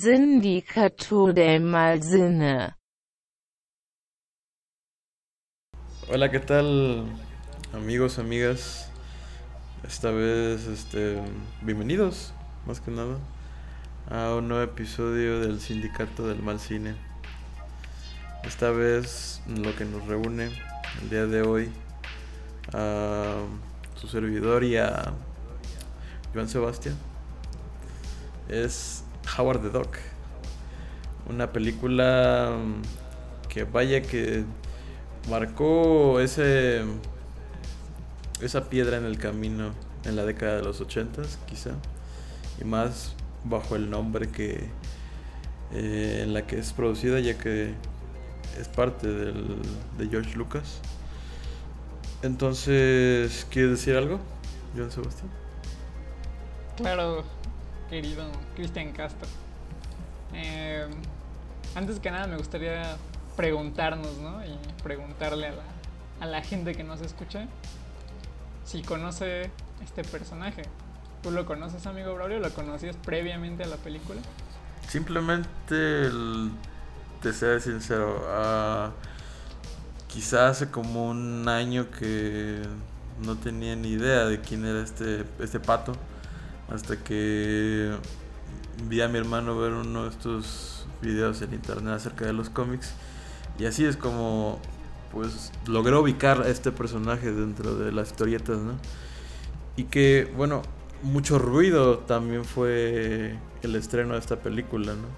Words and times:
Sindicato 0.00 1.32
del 1.32 1.62
Malsinne. 1.62 2.76
Hola, 6.08 6.30
¿qué 6.30 6.38
tal 6.38 7.04
amigos, 7.72 8.20
amigas? 8.20 8.92
Esta 9.82 10.12
vez, 10.12 10.66
este, 10.66 11.20
bienvenidos, 11.62 12.32
más 12.64 12.80
que 12.80 12.92
nada, 12.92 13.18
a 14.08 14.36
un 14.36 14.46
nuevo 14.46 14.62
episodio 14.62 15.40
del 15.40 15.60
Sindicato 15.60 16.28
del 16.28 16.44
Mal 16.44 16.60
Cine. 16.60 16.94
Esta 18.44 18.70
vez 18.70 19.42
lo 19.48 19.74
que 19.74 19.84
nos 19.84 20.06
reúne 20.06 20.52
el 21.02 21.10
día 21.10 21.26
de 21.26 21.42
hoy 21.42 21.72
a 22.72 23.40
su 23.96 24.06
servidor 24.06 24.62
y 24.62 24.76
a 24.76 25.12
Joan 26.32 26.48
Sebastián 26.48 26.96
es 28.48 29.02
Howard 29.36 29.62
the 29.62 29.70
Duck. 29.70 29.96
Una 31.28 31.52
película 31.52 32.56
mm, 32.56 33.48
que 33.48 33.64
vaya 33.64 34.02
que 34.02 34.44
marcó 35.28 36.20
ese 36.20 36.82
esa 38.40 38.68
piedra 38.68 38.96
en 38.96 39.04
el 39.04 39.18
camino 39.18 39.72
en 40.04 40.16
la 40.16 40.24
década 40.24 40.56
de 40.56 40.62
los 40.62 40.80
80 40.80 41.22
quizá 41.46 41.72
y 42.60 42.64
más 42.64 43.14
bajo 43.44 43.76
el 43.76 43.90
nombre 43.90 44.28
que 44.28 44.68
eh, 45.72 46.20
en 46.22 46.32
la 46.32 46.46
que 46.46 46.58
es 46.58 46.72
producida 46.72 47.20
ya 47.20 47.36
que 47.36 47.74
es 48.58 48.68
parte 48.68 49.08
del, 49.08 49.58
de 49.98 50.08
George 50.08 50.36
Lucas 50.36 50.80
entonces 52.22 53.46
¿quieres 53.50 53.72
decir 53.72 53.96
algo 53.96 54.20
Joan 54.76 54.90
Sebastián? 54.90 55.30
Claro 56.76 57.24
querido 57.88 58.24
Cristian 58.54 58.92
Castro 58.92 59.28
eh, 60.34 60.86
antes 61.74 62.00
que 62.00 62.10
nada 62.10 62.26
me 62.26 62.36
gustaría 62.36 62.96
preguntarnos, 63.36 64.18
¿no? 64.18 64.44
Y 64.44 64.58
preguntarle 64.82 65.48
a 65.48 65.52
la, 65.52 65.62
a 66.20 66.26
la 66.26 66.42
gente 66.42 66.74
que 66.74 66.84
nos 66.84 67.00
escucha 67.00 67.46
si 68.64 68.82
conoce 68.82 69.50
este 69.82 70.02
personaje. 70.02 70.62
¿Tú 71.22 71.30
lo 71.30 71.46
conoces, 71.46 71.86
amigo 71.86 72.14
Braulio? 72.14 72.38
¿Lo 72.38 72.50
conocías 72.50 72.96
previamente 72.96 73.64
a 73.64 73.66
la 73.66 73.76
película? 73.76 74.20
Simplemente, 74.88 76.10
te 77.22 77.32
seré 77.32 77.60
sincero, 77.60 78.22
uh, 78.26 78.90
quizás 80.06 80.52
hace 80.52 80.70
como 80.70 81.08
un 81.08 81.48
año 81.48 81.90
que 81.90 82.62
no 83.24 83.36
tenía 83.36 83.74
ni 83.76 83.90
idea 83.90 84.24
de 84.24 84.40
quién 84.40 84.64
era 84.64 84.82
este, 84.82 85.24
este 85.40 85.60
pato, 85.60 85.92
hasta 86.70 86.96
que 86.96 87.92
vi 88.88 89.00
a 89.00 89.08
mi 89.08 89.18
hermano 89.18 89.58
ver 89.58 89.72
uno 89.72 90.04
de 90.04 90.10
estos 90.10 90.86
videos 91.02 91.42
en 91.42 91.54
internet 91.54 91.94
acerca 91.94 92.26
de 92.26 92.32
los 92.32 92.50
cómics 92.50 92.92
y 93.58 93.66
así 93.66 93.84
es 93.84 93.96
como 93.96 94.60
pues 95.12 95.52
logró 95.66 96.02
ubicar 96.02 96.42
a 96.42 96.48
este 96.48 96.70
personaje 96.70 97.32
dentro 97.32 97.74
de 97.76 97.92
las 97.92 98.08
historietas, 98.08 98.58
¿no? 98.58 98.74
Y 99.76 99.84
que, 99.84 100.30
bueno, 100.36 100.62
mucho 101.02 101.38
ruido 101.38 101.98
también 101.98 102.44
fue 102.44 103.38
el 103.62 103.76
estreno 103.76 104.14
de 104.14 104.20
esta 104.20 104.36
película, 104.36 104.92
¿no? 104.92 105.08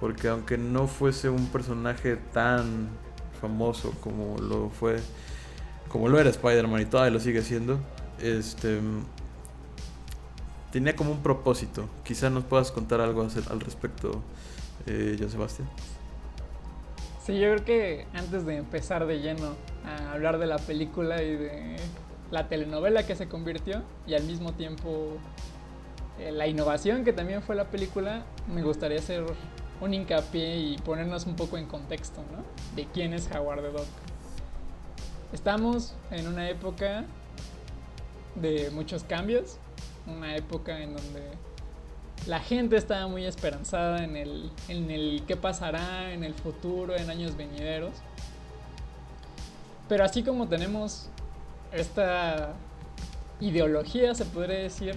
Porque 0.00 0.28
aunque 0.28 0.58
no 0.58 0.88
fuese 0.88 1.28
un 1.28 1.46
personaje 1.48 2.16
tan 2.16 2.88
famoso 3.40 3.92
como 4.00 4.38
lo 4.38 4.70
fue, 4.70 4.98
como 5.88 6.08
lo 6.08 6.18
era 6.18 6.30
Spider-Man 6.30 6.82
y 6.82 6.84
todavía 6.86 7.12
lo 7.12 7.20
sigue 7.20 7.42
siendo, 7.42 7.78
este 8.20 8.80
tenía 10.72 10.96
como 10.96 11.12
un 11.12 11.22
propósito. 11.22 11.88
Quizá 12.02 12.30
nos 12.30 12.44
puedas 12.44 12.72
contar 12.72 13.00
algo 13.00 13.22
al 13.22 13.60
respecto, 13.60 14.22
eh, 14.86 15.24
Sebastián. 15.30 15.68
Sí, 17.24 17.38
yo 17.38 17.52
creo 17.52 17.64
que 17.64 18.06
antes 18.14 18.44
de 18.44 18.56
empezar 18.56 19.06
de 19.06 19.20
lleno 19.20 19.54
a 19.86 20.12
hablar 20.12 20.38
de 20.38 20.46
la 20.46 20.58
película 20.58 21.22
y 21.22 21.36
de 21.36 21.76
la 22.32 22.48
telenovela 22.48 23.06
que 23.06 23.14
se 23.14 23.28
convirtió 23.28 23.82
y 24.08 24.14
al 24.14 24.24
mismo 24.24 24.54
tiempo 24.54 25.18
eh, 26.18 26.32
la 26.32 26.48
innovación 26.48 27.04
que 27.04 27.12
también 27.12 27.42
fue 27.42 27.54
la 27.54 27.66
película, 27.66 28.24
me 28.52 28.62
gustaría 28.62 28.98
hacer 28.98 29.24
un 29.80 29.94
hincapié 29.94 30.56
y 30.56 30.78
ponernos 30.78 31.26
un 31.26 31.36
poco 31.36 31.58
en 31.58 31.66
contexto, 31.66 32.22
¿no? 32.32 32.42
De 32.74 32.88
quién 32.92 33.12
es 33.12 33.30
Howard 33.30 33.62
the 33.62 33.68
Duck. 33.68 33.86
Estamos 35.32 35.94
en 36.10 36.26
una 36.26 36.48
época 36.48 37.04
de 38.34 38.70
muchos 38.70 39.04
cambios, 39.04 39.58
una 40.06 40.36
época 40.36 40.80
en 40.80 40.94
donde 40.94 41.22
la 42.26 42.40
gente 42.40 42.76
estaba 42.76 43.06
muy 43.08 43.24
esperanzada 43.24 44.04
en 44.04 44.16
el, 44.16 44.50
en 44.68 44.90
el 44.90 45.24
qué 45.26 45.36
pasará 45.36 46.12
en 46.12 46.24
el 46.24 46.34
futuro, 46.34 46.96
en 46.96 47.10
años 47.10 47.36
venideros. 47.36 47.94
Pero 49.88 50.04
así 50.04 50.22
como 50.22 50.48
tenemos 50.48 51.08
esta 51.72 52.54
ideología, 53.40 54.14
se 54.14 54.24
podría 54.24 54.58
decir, 54.58 54.94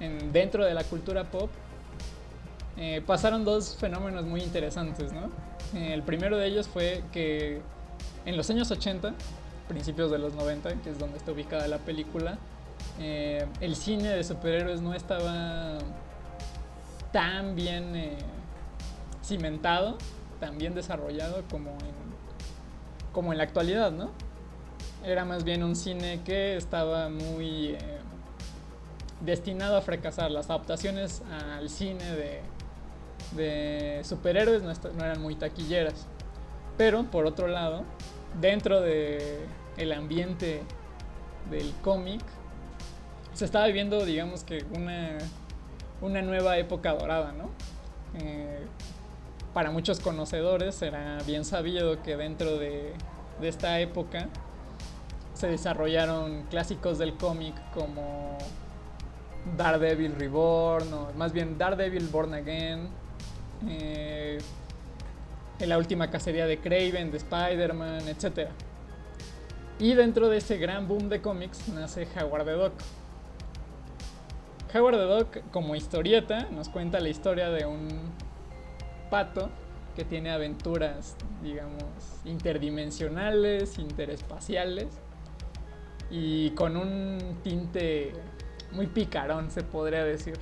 en, 0.00 0.32
dentro 0.32 0.64
de 0.64 0.74
la 0.74 0.84
cultura 0.84 1.24
pop, 1.24 1.50
eh, 2.76 3.02
pasaron 3.06 3.44
dos 3.44 3.76
fenómenos 3.76 4.24
muy 4.24 4.42
interesantes, 4.42 5.12
¿no? 5.12 5.30
Eh, 5.78 5.94
el 5.94 6.02
primero 6.02 6.36
de 6.36 6.46
ellos 6.46 6.68
fue 6.68 7.02
que 7.12 7.62
en 8.26 8.36
los 8.36 8.50
años 8.50 8.70
80, 8.70 9.14
principios 9.68 10.10
de 10.10 10.18
los 10.18 10.34
90, 10.34 10.82
que 10.82 10.90
es 10.90 10.98
donde 10.98 11.16
está 11.16 11.32
ubicada 11.32 11.68
la 11.68 11.78
película, 11.78 12.38
eh, 13.00 13.44
el 13.60 13.74
cine 13.74 14.08
de 14.08 14.22
superhéroes 14.22 14.80
no 14.80 14.94
estaba 14.94 15.78
tan 17.12 17.56
bien 17.56 17.96
eh, 17.96 18.18
cimentado, 19.22 19.98
tan 20.38 20.58
bien 20.58 20.74
desarrollado 20.74 21.42
como 21.50 21.70
en, 21.70 21.94
como 23.12 23.32
en 23.32 23.38
la 23.38 23.44
actualidad, 23.44 23.90
¿no? 23.90 24.10
Era 25.04 25.24
más 25.24 25.44
bien 25.44 25.64
un 25.64 25.74
cine 25.74 26.20
que 26.24 26.56
estaba 26.56 27.08
muy 27.08 27.70
eh, 27.70 27.78
destinado 29.20 29.76
a 29.76 29.82
fracasar. 29.82 30.30
Las 30.30 30.48
adaptaciones 30.48 31.22
al 31.30 31.68
cine 31.68 32.04
de, 33.34 34.02
superhéroes 34.04 34.62
no, 34.62 34.72
no, 34.72 35.04
eran 35.04 35.20
muy 35.20 35.34
taquilleras. 35.34 36.06
Pero, 36.76 37.04
por 37.04 37.26
otro 37.26 37.48
lado, 37.48 37.84
dentro 38.40 38.80
de 38.80 39.46
ambiente 39.94 40.62
del 41.50 41.72
cómic, 41.82 42.22
se 43.34 43.44
estaba 43.44 43.66
viviendo, 43.66 44.04
digamos 44.04 44.44
que, 44.44 44.64
una 44.74 45.18
una 46.04 46.22
nueva 46.22 46.58
época 46.58 46.92
dorada, 46.92 47.32
¿no? 47.32 47.50
Eh, 48.20 48.60
para 49.52 49.70
muchos 49.70 50.00
conocedores 50.00 50.74
será 50.74 51.18
bien 51.26 51.44
sabido 51.44 52.02
que 52.02 52.16
dentro 52.16 52.58
de, 52.58 52.92
esta 53.40 53.80
época 53.80 54.28
se 55.34 55.48
desarrollaron 55.48 56.44
clásicos 56.44 56.98
del 56.98 57.14
cómic 57.14 57.54
como 57.72 58.38
Daredevil 59.56 60.14
Reborn, 60.14 60.92
o 60.92 61.12
más 61.16 61.32
bien 61.32 61.58
Daredevil 61.58 62.08
Born 62.08 62.34
Again, 62.34 62.88
eh, 63.68 64.38
en 65.58 65.68
la 65.68 65.78
última 65.78 66.10
cacería 66.10 66.46
de 66.46 66.58
Craven, 66.58 67.10
de 67.10 67.16
Spider-Man, 67.18 68.08
etc. 68.08 68.50
Y 69.78 69.94
dentro 69.94 70.28
de 70.28 70.38
ese 70.38 70.58
gran 70.58 70.86
boom 70.86 71.08
de 71.08 71.20
cómics 71.20 71.68
nace 71.68 72.06
Howard 72.16 72.44
the 72.44 72.52
Duck 72.52 72.72
Howard 74.74 74.96
the 74.96 75.04
Duck, 75.04 75.50
como 75.52 75.76
historieta, 75.76 76.48
nos 76.50 76.68
cuenta 76.68 76.98
la 76.98 77.08
historia 77.08 77.48
de 77.48 77.64
un 77.64 77.86
pato 79.08 79.48
que 79.94 80.04
tiene 80.04 80.32
aventuras, 80.32 81.14
digamos, 81.44 81.84
interdimensionales, 82.24 83.78
interespaciales 83.78 84.88
y 86.10 86.50
con 86.50 86.76
un 86.76 87.38
tinte 87.44 88.14
muy 88.72 88.88
picarón, 88.88 89.52
se 89.52 89.62
podría 89.62 90.02
decir. 90.02 90.40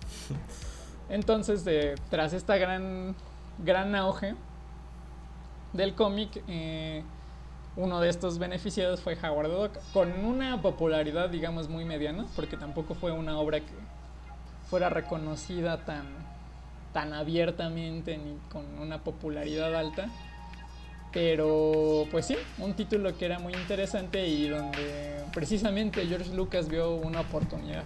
Entonces, 1.10 1.62
tras 2.08 2.32
esta 2.32 2.56
gran, 2.56 3.14
gran 3.58 3.94
auge 3.96 4.34
del 5.74 5.94
cómic, 5.94 6.42
eh, 6.48 7.02
uno 7.76 8.00
de 8.00 8.08
estos 8.08 8.38
beneficiados 8.38 9.00
fue 9.00 9.18
Howard 9.22 9.50
Duck, 9.50 9.78
con 9.92 10.12
una 10.24 10.62
popularidad, 10.62 11.28
digamos, 11.28 11.68
muy 11.68 11.84
mediana, 11.84 12.26
porque 12.34 12.56
tampoco 12.56 12.94
fue 12.94 13.12
una 13.12 13.38
obra 13.38 13.60
que 13.60 13.72
fuera 14.68 14.88
reconocida 14.88 15.84
tan, 15.84 16.06
tan 16.92 17.12
abiertamente 17.12 18.16
ni 18.16 18.38
con 18.50 18.64
una 18.78 19.04
popularidad 19.04 19.74
alta. 19.74 20.08
Pero, 21.12 22.06
pues 22.10 22.26
sí, 22.26 22.36
un 22.58 22.74
título 22.74 23.16
que 23.16 23.24
era 23.26 23.38
muy 23.38 23.54
interesante 23.54 24.26
y 24.26 24.48
donde 24.48 25.24
precisamente 25.32 26.06
George 26.06 26.34
Lucas 26.34 26.68
vio 26.68 26.94
una 26.94 27.20
oportunidad. 27.20 27.84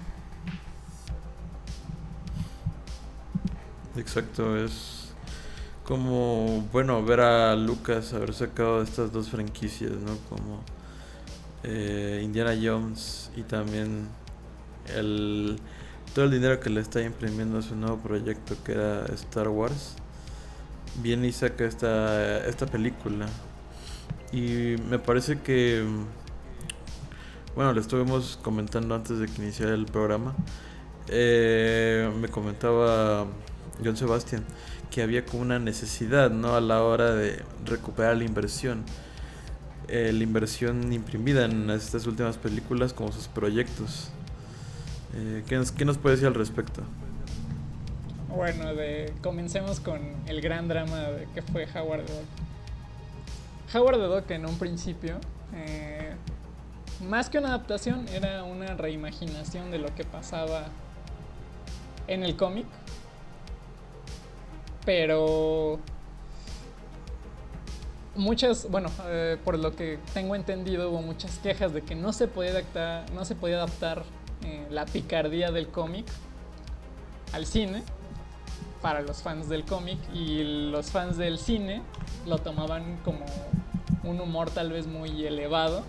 Exacto, 3.96 4.56
es 4.56 4.99
como, 5.90 6.68
bueno, 6.72 7.04
ver 7.04 7.20
a 7.20 7.56
Lucas 7.56 8.14
haber 8.14 8.32
sacado 8.32 8.80
estas 8.80 9.10
dos 9.10 9.28
franquicias, 9.28 9.90
¿no? 9.90 10.16
Como 10.28 10.62
eh, 11.64 12.20
Indiana 12.22 12.54
Jones 12.62 13.32
y 13.34 13.42
también 13.42 14.06
el 14.94 15.58
todo 16.14 16.26
el 16.26 16.30
dinero 16.30 16.60
que 16.60 16.70
le 16.70 16.80
está 16.80 17.02
imprimiendo 17.02 17.58
a 17.58 17.62
su 17.62 17.74
nuevo 17.74 17.96
proyecto 17.96 18.54
que 18.64 18.70
era 18.70 19.04
Star 19.06 19.48
Wars. 19.48 19.96
Viene 21.02 21.26
y 21.26 21.32
saca 21.32 21.64
esta, 21.64 22.46
esta 22.46 22.66
película. 22.66 23.26
Y 24.30 24.76
me 24.88 25.00
parece 25.00 25.40
que, 25.40 25.84
bueno, 27.56 27.72
le 27.72 27.80
estuvimos 27.80 28.38
comentando 28.40 28.94
antes 28.94 29.18
de 29.18 29.26
que 29.26 29.42
iniciara 29.42 29.74
el 29.74 29.86
programa. 29.86 30.36
Eh, 31.08 32.08
me 32.20 32.28
comentaba 32.28 33.26
John 33.84 33.96
Sebastian 33.96 34.44
que 34.90 35.02
había 35.02 35.24
como 35.24 35.42
una 35.42 35.58
necesidad, 35.58 36.30
¿no? 36.30 36.54
A 36.54 36.60
la 36.60 36.82
hora 36.82 37.14
de 37.14 37.42
recuperar 37.64 38.16
la 38.16 38.24
inversión. 38.24 38.84
Eh, 39.88 40.12
la 40.12 40.22
inversión 40.22 40.92
imprimida 40.92 41.44
en 41.44 41.68
estas 41.70 42.06
últimas 42.06 42.36
películas 42.36 42.92
como 42.92 43.12
sus 43.12 43.28
proyectos. 43.28 44.10
Eh, 45.14 45.42
¿qué, 45.48 45.56
nos, 45.56 45.72
¿Qué 45.72 45.84
puede 45.86 46.16
decir 46.16 46.28
al 46.28 46.34
respecto? 46.34 46.82
Bueno, 48.28 48.74
de, 48.74 49.12
comencemos 49.22 49.80
con 49.80 50.00
el 50.26 50.40
gran 50.40 50.68
drama 50.68 50.98
de 50.98 51.26
que 51.34 51.42
fue 51.42 51.66
Howard 51.74 52.04
the 52.04 52.12
Duck. 52.12 53.74
Howard 53.74 53.96
the 53.96 54.06
Duck 54.06 54.30
en 54.30 54.46
un 54.46 54.56
principio, 54.58 55.18
eh, 55.54 56.12
más 57.08 57.28
que 57.28 57.38
una 57.38 57.48
adaptación, 57.48 58.06
era 58.08 58.44
una 58.44 58.74
reimaginación 58.74 59.70
de 59.72 59.78
lo 59.78 59.92
que 59.94 60.04
pasaba 60.04 60.66
en 62.06 62.22
el 62.22 62.36
cómic. 62.36 62.66
Pero 64.84 65.78
muchas, 68.14 68.70
bueno, 68.70 68.90
eh, 69.06 69.36
por 69.44 69.58
lo 69.58 69.74
que 69.74 69.98
tengo 70.14 70.34
entendido, 70.34 70.90
hubo 70.90 71.02
muchas 71.02 71.38
quejas 71.38 71.72
de 71.72 71.82
que 71.82 71.94
no 71.94 72.12
se 72.12 72.28
podía 72.28 72.50
adaptar, 72.50 73.10
no 73.12 73.24
se 73.24 73.34
podía 73.34 73.56
adaptar 73.56 74.04
eh, 74.44 74.66
la 74.70 74.86
picardía 74.86 75.50
del 75.50 75.68
cómic 75.68 76.06
al 77.32 77.46
cine 77.46 77.82
para 78.80 79.02
los 79.02 79.22
fans 79.22 79.48
del 79.48 79.64
cómic 79.64 79.98
y 80.14 80.70
los 80.70 80.90
fans 80.90 81.16
del 81.18 81.38
cine 81.38 81.82
lo 82.26 82.38
tomaban 82.38 82.98
como 83.04 83.24
un 84.04 84.20
humor 84.20 84.50
tal 84.50 84.72
vez 84.72 84.86
muy 84.86 85.26
elevado 85.26 85.84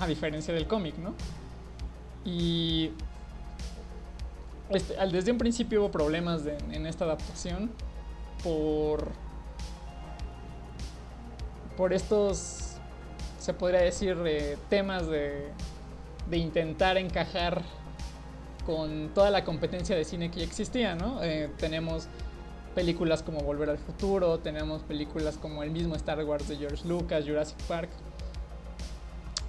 a 0.00 0.06
diferencia 0.06 0.52
del 0.52 0.66
cómic, 0.66 0.96
¿no? 0.96 1.14
Y 2.24 2.90
este, 4.74 4.94
desde 5.06 5.32
un 5.32 5.38
principio 5.38 5.80
hubo 5.80 5.90
problemas 5.90 6.42
en 6.46 6.86
esta 6.86 7.04
adaptación 7.04 7.70
por 8.42 9.08
por 11.76 11.92
estos 11.92 12.76
se 13.38 13.54
podría 13.54 13.80
decir 13.80 14.16
eh, 14.24 14.56
temas 14.68 15.08
de, 15.08 15.48
de 16.30 16.36
intentar 16.36 16.96
encajar 16.96 17.62
con 18.64 19.10
toda 19.14 19.30
la 19.30 19.44
competencia 19.44 19.96
de 19.96 20.04
cine 20.04 20.30
que 20.30 20.40
ya 20.40 20.46
existía, 20.46 20.94
¿no? 20.94 21.22
Eh, 21.22 21.50
tenemos 21.58 22.06
películas 22.76 23.22
como 23.22 23.40
Volver 23.40 23.70
al 23.70 23.78
Futuro, 23.78 24.38
tenemos 24.38 24.82
películas 24.82 25.36
como 25.36 25.62
el 25.64 25.72
mismo 25.72 25.96
Star 25.96 26.22
Wars 26.24 26.48
de 26.48 26.56
George 26.56 26.86
Lucas, 26.86 27.24
Jurassic 27.26 27.60
Park. 27.64 27.90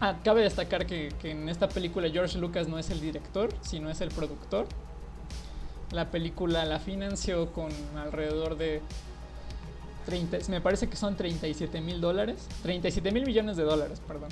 Ah, 0.02 0.18
cabe 0.24 0.42
destacar 0.42 0.88
que, 0.88 1.10
que, 1.22 1.32
en 1.32 1.48
esta 1.48 1.70
película 1.70 2.10
George 2.10 2.38
Lucas 2.40 2.68
no 2.68 2.80
es 2.80 2.90
el 2.90 3.00
director, 3.00 3.50
sino 3.62 3.90
es 3.92 4.02
el 4.02 4.10
productor. 4.10 4.66
La 5.92 6.10
película 6.10 6.66
la 6.66 6.80
financió 6.80 7.52
con 7.52 7.70
alrededor 7.96 8.58
de 8.58 8.82
30, 10.06 10.38
me 10.50 10.62
parece 10.62 10.90
que 10.90 10.96
son 10.96 11.16
37 11.16 11.82
mil 11.82 12.02
dólares, 12.02 12.48
37 12.64 13.12
mil 13.12 13.26
millones 13.26 13.58
de 13.58 13.64
dólares, 13.64 14.02
perdón. 14.08 14.30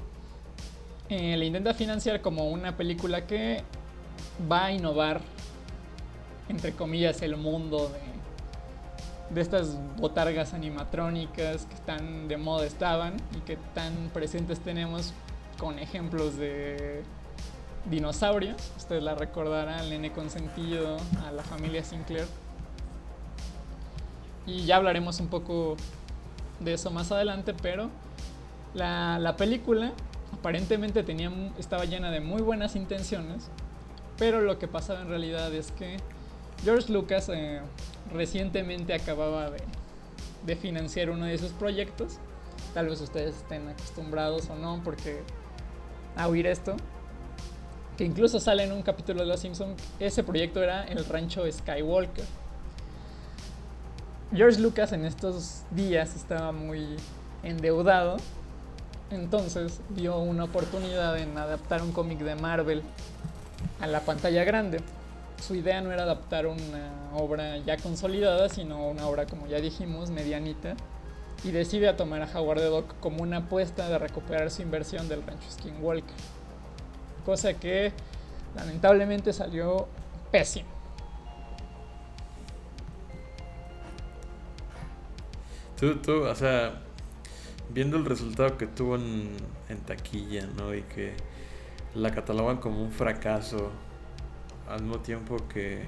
Eh, 1.10 1.36
le 1.38 1.46
intenta 1.46 1.74
financiar 1.74 2.22
como 2.22 2.50
una 2.50 2.78
película 2.78 3.28
que 3.28 3.64
va 4.50 4.66
a 4.66 4.72
innovar, 4.72 5.22
entre 6.50 6.74
comillas, 6.74 7.22
el 7.22 7.38
mundo 7.38 7.90
de, 7.90 9.36
de 9.36 9.42
estas 9.42 9.78
botargas 9.98 10.54
animatrónicas 10.54 11.66
que 11.66 11.76
tan 11.86 12.28
de 12.28 12.38
moda 12.38 12.66
estaban 12.66 13.16
y 13.38 13.42
que 13.42 13.58
tan 13.74 14.10
presentes 14.14 14.60
tenemos 14.60 15.14
con 15.58 15.80
ejemplos 15.80 16.38
de 16.38 17.04
dinosaurios. 17.86 18.72
Ustedes 18.78 19.04
la 19.04 19.16
recordarán, 19.16 19.80
al 19.80 19.90
nene 19.90 20.12
consentido, 20.12 20.98
a 21.26 21.32
la 21.32 21.44
familia 21.44 21.84
Sinclair. 21.84 22.28
Y 24.46 24.66
ya 24.66 24.78
hablaremos 24.78 25.20
un 25.20 25.28
poco 25.28 25.78
de 26.60 26.74
eso 26.74 26.92
más 26.92 27.12
adelante, 27.12 27.54
pero 27.62 27.90
la, 28.74 29.20
la 29.20 29.36
película 29.36 29.92
aparentemente 30.34 31.04
tenía, 31.04 31.32
estaba 31.58 31.86
llena 31.86 32.12
de 32.12 32.22
muy 32.22 32.42
buenas 32.42 32.76
intenciones, 32.76 33.50
pero 34.18 34.42
lo 34.42 34.58
que 34.60 34.68
pasaba 34.68 35.02
en 35.02 35.10
realidad 35.10 35.54
es 35.54 35.72
que 35.72 35.98
George 36.64 36.92
Lucas 36.92 37.30
eh, 37.30 37.62
recientemente 38.14 38.94
acababa 38.94 39.50
de, 39.50 39.62
de, 40.46 40.56
financiar 40.56 41.10
uno 41.10 41.26
de 41.26 41.38
sus 41.38 41.52
proyectos. 41.52 42.18
Tal 42.74 42.88
vez 42.88 43.02
ustedes 43.02 43.36
estén 43.36 43.68
acostumbrados 43.68 44.50
o 44.50 44.56
no 44.56 44.82
porque 44.84 45.22
a 46.16 46.28
oír 46.28 46.46
esto. 46.46 46.76
Incluso 48.02 48.40
sale 48.40 48.64
en 48.64 48.72
un 48.72 48.82
capítulo 48.82 49.20
de 49.20 49.28
Los 49.28 49.42
Simpsons. 49.42 49.80
Ese 50.00 50.24
proyecto 50.24 50.64
era 50.64 50.86
el 50.86 51.06
rancho 51.06 51.44
Skywalker. 51.52 52.26
George 54.34 54.60
Lucas 54.60 54.92
en 54.92 55.06
estos 55.06 55.62
días 55.70 56.16
estaba 56.16 56.52
muy 56.52 56.84
endeudado. 57.44 58.18
Entonces 59.12 59.82
vio 59.90 60.18
una 60.18 60.46
oportunidad 60.46 61.20
en 61.20 61.38
adaptar 61.38 61.84
un 61.84 61.92
cómic 61.92 62.20
de 62.20 62.34
Marvel 62.36 62.82
a 63.80 63.86
la 63.86 64.00
pantalla 64.00 64.44
grande. 64.46 64.80
Su 65.40 65.54
idea 65.54 65.80
no 65.82 65.92
era 65.92 66.02
adaptar 66.02 66.48
una 66.48 66.92
obra 67.14 67.58
ya 67.58 67.78
consolidada, 67.78 68.50
sino 68.50 68.88
una 68.88 69.06
obra, 69.08 69.28
como 69.28 69.46
ya 69.46 69.60
dijimos, 69.60 70.10
medianita. 70.10 70.76
Y 71.44 71.52
decide 71.52 71.88
a 71.88 71.98
tomar 71.98 72.24
a 72.24 72.40
Howard 72.40 72.62
the 72.62 72.66
Duck 72.66 73.00
como 73.00 73.22
una 73.22 73.38
apuesta 73.38 73.88
de 73.90 74.00
recuperar 74.00 74.50
su 74.50 74.64
inversión 74.64 75.08
del 75.08 75.22
rancho 75.22 75.52
Skinwalker. 75.52 76.41
Cosa 77.26 77.54
que 77.54 77.92
lamentablemente 78.56 79.34
salió 79.34 79.88
pésimo. 80.32 80.70
Tú, 85.80 85.96
tú, 85.96 86.24
o 86.24 86.36
sea, 86.36 86.82
viendo 87.74 87.98
el 87.98 88.06
resultado 88.06 88.58
que 88.58 88.68
tuvo 88.68 88.96
en, 88.96 89.30
taquilla, 89.86 90.48
¿no? 90.58 90.76
Y 90.76 90.84
que 90.84 91.14
la 91.96 92.12
catalogan 92.12 92.58
como 92.58 92.84
un 92.84 92.92
fracaso, 92.92 93.72
al 94.70 94.84
mismo 94.84 95.00
tiempo 95.00 95.38
que, 95.48 95.88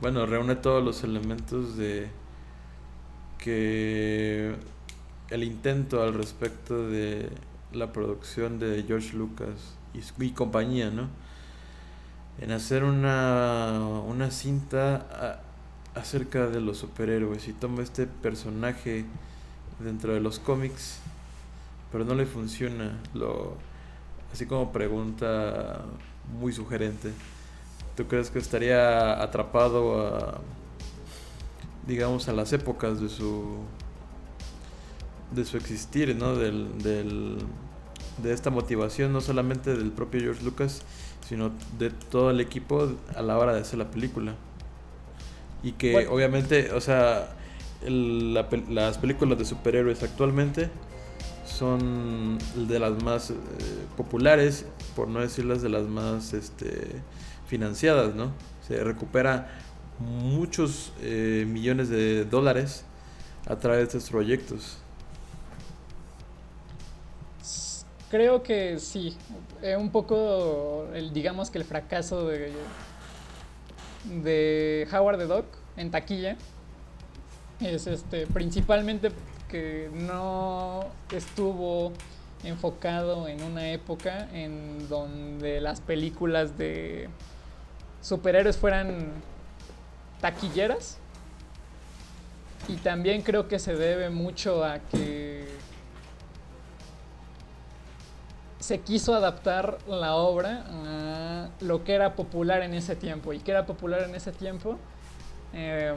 bueno, 0.00 0.26
reúne 0.26 0.56
todos 0.56 0.82
los 0.84 1.02
elementos 1.02 1.76
de 1.76 2.08
que 3.38 4.54
el 5.30 5.42
intento 5.42 6.02
al 6.02 6.14
respecto 6.14 6.88
de 6.88 7.28
la 7.72 7.92
producción 7.92 8.58
de 8.58 8.84
George 8.86 9.16
Lucas 9.16 9.76
y, 10.18 10.30
compañía, 10.30 10.90
¿no? 10.90 11.08
En 12.40 12.52
hacer 12.52 12.84
una, 12.84 13.80
una 14.06 14.30
cinta 14.30 15.40
acerca 15.94 16.46
de 16.46 16.60
los 16.60 16.78
superhéroes 16.78 17.48
y 17.48 17.52
toma 17.52 17.82
este 17.82 18.06
personaje 18.06 19.06
dentro 19.78 20.12
de 20.12 20.20
los 20.20 20.38
cómics, 20.38 20.98
pero 21.90 22.04
no 22.04 22.14
le 22.14 22.26
funciona. 22.26 22.98
Lo, 23.14 23.56
así 24.32 24.46
como 24.46 24.72
pregunta 24.72 25.84
muy 26.38 26.52
sugerente. 26.52 27.12
¿Tú 27.96 28.06
crees 28.06 28.30
que 28.30 28.38
estaría 28.38 29.22
atrapado 29.22 30.06
a, 30.06 30.40
digamos, 31.86 32.28
a 32.28 32.32
las 32.32 32.52
épocas 32.52 33.00
de 33.00 33.08
su, 33.08 33.60
de 35.34 35.44
su 35.44 35.56
existir, 35.56 36.14
¿no? 36.14 36.34
Del, 36.36 36.78
del, 36.82 37.38
de 38.18 38.32
esta 38.32 38.50
motivación, 38.50 39.12
no 39.12 39.20
solamente 39.20 39.76
del 39.76 39.90
propio 39.90 40.20
George 40.20 40.44
Lucas, 40.44 40.82
sino 41.28 41.50
de 41.78 41.90
todo 41.90 42.30
el 42.30 42.40
equipo 42.40 42.88
a 43.14 43.22
la 43.22 43.38
hora 43.38 43.54
de 43.54 43.60
hacer 43.60 43.78
la 43.78 43.90
película? 43.90 44.34
Y 45.62 45.72
que 45.72 46.06
obviamente, 46.06 46.72
o 46.72 46.80
sea, 46.80 47.34
las 47.84 48.98
películas 48.98 49.38
de 49.38 49.44
superhéroes 49.44 50.02
actualmente 50.02 50.70
son 51.44 52.38
de 52.68 52.78
las 52.78 53.02
más 53.02 53.30
eh, 53.30 53.34
populares, 53.96 54.66
por 54.94 55.08
no 55.08 55.20
decir 55.20 55.44
las 55.44 55.62
de 55.62 55.68
las 55.68 55.86
más 55.86 56.32
este, 56.32 57.00
financiadas, 57.48 58.14
¿no? 58.14 58.32
Se 58.66 58.82
recupera 58.82 59.48
muchos 59.98 60.92
eh, 61.00 61.46
millones 61.48 61.88
de 61.88 62.24
dólares 62.24 62.84
a 63.46 63.56
través 63.56 63.78
de 63.80 63.98
estos 63.98 64.10
proyectos. 64.10 64.78
Creo 68.10 68.42
que 68.42 68.78
sí, 68.78 69.16
eh, 69.62 69.76
un 69.76 69.90
poco, 69.90 70.86
digamos 71.12 71.50
que 71.50 71.58
el 71.58 71.64
fracaso 71.64 72.26
de 72.26 72.52
de 74.04 74.86
Howard 74.92 75.18
the 75.18 75.24
Duck 75.26 75.46
en 75.76 75.90
taquilla 75.90 76.36
es 77.60 77.86
este 77.86 78.26
principalmente 78.26 79.10
que 79.48 79.90
no 79.92 80.84
estuvo 81.10 81.92
enfocado 82.44 83.28
en 83.28 83.42
una 83.42 83.70
época 83.70 84.28
en 84.32 84.88
donde 84.88 85.60
las 85.60 85.80
películas 85.80 86.58
de 86.58 87.08
superhéroes 88.02 88.56
fueran 88.56 89.08
taquilleras. 90.20 90.98
Y 92.68 92.76
también 92.76 93.22
creo 93.22 93.46
que 93.46 93.58
se 93.58 93.76
debe 93.76 94.10
mucho 94.10 94.64
a 94.64 94.80
que 94.80 95.25
se 98.66 98.80
quiso 98.80 99.14
adaptar 99.14 99.78
la 99.86 100.16
obra 100.16 100.64
a 100.66 101.48
lo 101.60 101.84
que 101.84 101.94
era 101.94 102.16
popular 102.16 102.62
en 102.62 102.74
ese 102.74 102.96
tiempo. 102.96 103.32
¿Y 103.32 103.38
que 103.38 103.52
era 103.52 103.64
popular 103.64 104.02
en 104.02 104.16
ese 104.16 104.32
tiempo? 104.32 104.76
Eh, 105.52 105.94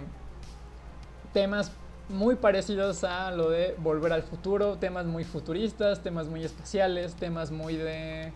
temas 1.33 1.71
muy 2.09 2.35
parecidos 2.35 3.03
a 3.03 3.31
lo 3.31 3.49
de 3.49 3.73
Volver 3.79 4.13
al 4.13 4.21
Futuro, 4.21 4.77
temas 4.77 5.07
muy 5.07 5.23
futuristas, 5.23 6.03
temas 6.03 6.27
muy 6.27 6.43
espaciales, 6.43 7.15
temas 7.15 7.49
muy 7.49 7.75
de, 7.75 8.31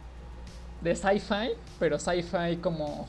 de 0.82 0.96
sci-fi, 0.96 1.52
pero 1.78 2.00
sci-fi 2.00 2.58
como, 2.60 3.08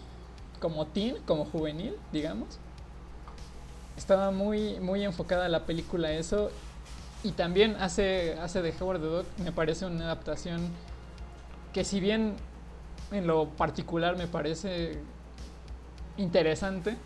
como 0.61 0.88
teen, 0.88 1.16
como 1.26 1.47
juvenil, 1.47 1.97
digamos. 2.12 2.59
Estaba 3.97 4.31
muy, 4.31 4.78
muy 4.78 5.02
enfocada 5.04 5.49
la 5.49 5.64
película 5.64 6.12
eso. 6.12 6.50
Y 7.23 7.33
también 7.33 7.76
hace, 7.81 8.37
hace 8.43 8.61
de 8.61 8.75
Howard 8.78 9.00
the 9.00 9.07
Dog, 9.07 9.25
me 9.43 9.52
parece 9.52 9.87
una 9.87 10.04
adaptación 10.04 10.61
que 11.75 11.85
si 11.85 12.00
bien 12.00 12.37
en 13.11 13.26
lo 13.26 13.49
particular 13.49 14.16
me 14.16 14.28
parece 14.28 14.99
interesante, 16.16 16.97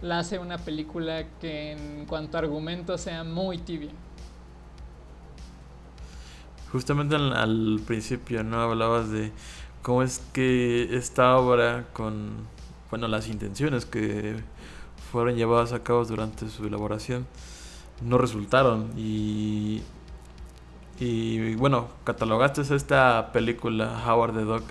la 0.00 0.20
hace 0.20 0.38
una 0.38 0.56
película 0.58 1.24
que 1.40 1.72
en 1.72 2.06
cuanto 2.06 2.38
a 2.38 2.40
argumento 2.40 2.96
sea 2.96 3.24
muy 3.24 3.58
tibia. 3.58 3.90
Justamente 6.70 7.16
al, 7.16 7.32
al 7.34 7.80
principio, 7.86 8.44
¿no? 8.44 8.60
Hablabas 8.60 9.10
de 9.10 9.32
cómo 9.82 10.02
es 10.02 10.20
que 10.32 10.96
esta 10.96 11.36
obra 11.36 11.86
con, 11.92 12.46
bueno, 12.90 13.08
las 13.08 13.28
intenciones 13.28 13.84
que 13.84 14.36
fueron 15.10 15.36
llevadas 15.36 15.72
a 15.72 15.82
cabo 15.82 16.04
durante 16.04 16.48
su 16.48 16.66
elaboración 16.66 17.26
no 18.02 18.18
resultaron 18.18 18.92
y 18.96 19.82
y 20.98 21.54
bueno, 21.56 21.88
catalogaste 22.04 22.62
esta 22.74 23.32
película, 23.32 24.02
Howard 24.06 24.34
the 24.34 24.44
Dog, 24.44 24.62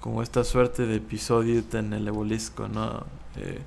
como 0.00 0.22
esta 0.22 0.44
suerte 0.44 0.86
de 0.86 0.96
episodio 0.96 1.62
en 1.72 1.92
el 1.92 2.08
evolisco, 2.08 2.68
¿no? 2.68 3.04
Eh, 3.36 3.60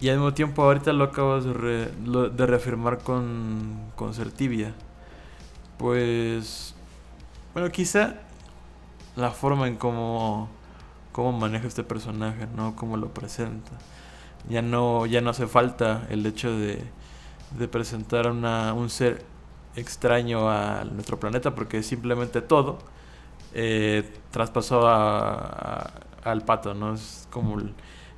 y 0.00 0.08
al 0.08 0.16
mismo 0.16 0.34
tiempo 0.34 0.62
ahorita 0.62 0.92
lo 0.92 1.04
acabas 1.04 1.44
de, 1.44 1.86
de 1.86 2.46
reafirmar 2.46 2.98
con, 2.98 3.90
con 3.94 4.12
Certibia. 4.12 4.74
Pues, 5.78 6.74
bueno, 7.54 7.70
quizá 7.70 8.14
la 9.14 9.30
forma 9.30 9.68
en 9.68 9.76
cómo, 9.76 10.48
cómo 11.12 11.32
maneja 11.32 11.66
este 11.66 11.82
personaje, 11.84 12.46
¿no? 12.54 12.76
Cómo 12.76 12.96
lo 12.96 13.08
presenta. 13.08 13.72
Ya 14.48 14.62
no, 14.62 15.06
ya 15.06 15.20
no 15.20 15.30
hace 15.30 15.46
falta 15.46 16.06
el 16.10 16.24
hecho 16.26 16.50
de, 16.56 16.82
de 17.58 17.68
presentar 17.68 18.30
una, 18.30 18.74
un 18.74 18.90
ser 18.90 19.24
extraño 19.76 20.50
a 20.50 20.84
nuestro 20.84 21.20
planeta 21.20 21.54
porque 21.54 21.82
simplemente 21.82 22.40
todo 22.40 22.78
eh, 23.54 24.10
traspasó 24.30 24.86
a, 24.88 25.92
al 26.24 26.42
pato, 26.44 26.74
¿no? 26.74 26.94
Es 26.94 27.28
como 27.30 27.58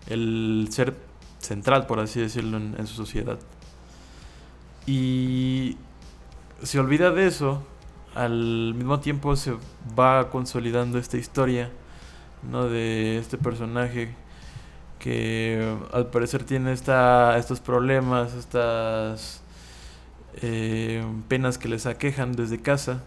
el, 0.07 0.69
ser 0.71 0.97
central, 1.39 1.87
por 1.87 2.01
así 2.01 2.21
decirlo, 2.21 2.57
en, 2.57 2.87
su 2.87 2.95
sociedad. 2.95 3.39
Y 4.87 5.77
se 6.63 6.81
olvida 6.81 7.11
de 7.11 7.27
eso, 7.27 7.63
al 8.15 8.75
mismo 8.75 9.01
tiempo 9.01 9.37
se 9.37 9.55
va 9.99 10.31
consolidando 10.31 10.99
esta 10.99 11.19
historia, 11.19 11.71
¿no? 12.51 12.69
De 12.69 13.19
este 13.19 13.37
personaje 13.37 14.15
que 14.99 15.77
al 15.93 16.07
parecer 16.07 16.45
tiene 16.45 16.73
esta, 16.73 17.37
estos 17.39 17.61
problemas, 17.61 18.35
estas 18.35 19.43
eh, 20.41 21.05
penas 21.29 21.59
que 21.59 21.69
les 21.69 21.87
aquejan 21.87 22.33
desde 22.33 22.61
casa 22.61 23.03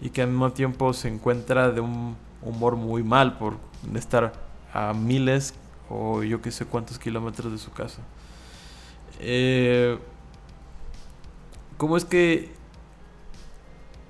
y 0.00 0.10
que 0.10 0.22
al 0.22 0.28
mismo 0.28 0.52
tiempo 0.52 0.92
se 0.92 1.08
encuentra 1.08 1.70
de 1.70 1.80
un 1.80 2.16
humor 2.42 2.76
muy 2.76 3.02
mal 3.02 3.38
por 3.38 3.58
estar 3.94 4.32
a 4.72 4.92
miles 4.92 5.54
o 5.88 6.22
yo 6.22 6.40
que 6.40 6.50
sé 6.50 6.64
cuántos 6.64 6.98
kilómetros 6.98 7.52
de 7.52 7.58
su 7.58 7.70
casa. 7.72 8.02
Eh, 9.20 9.98
¿Cómo 11.76 11.96
es 11.96 12.04
que 12.04 12.52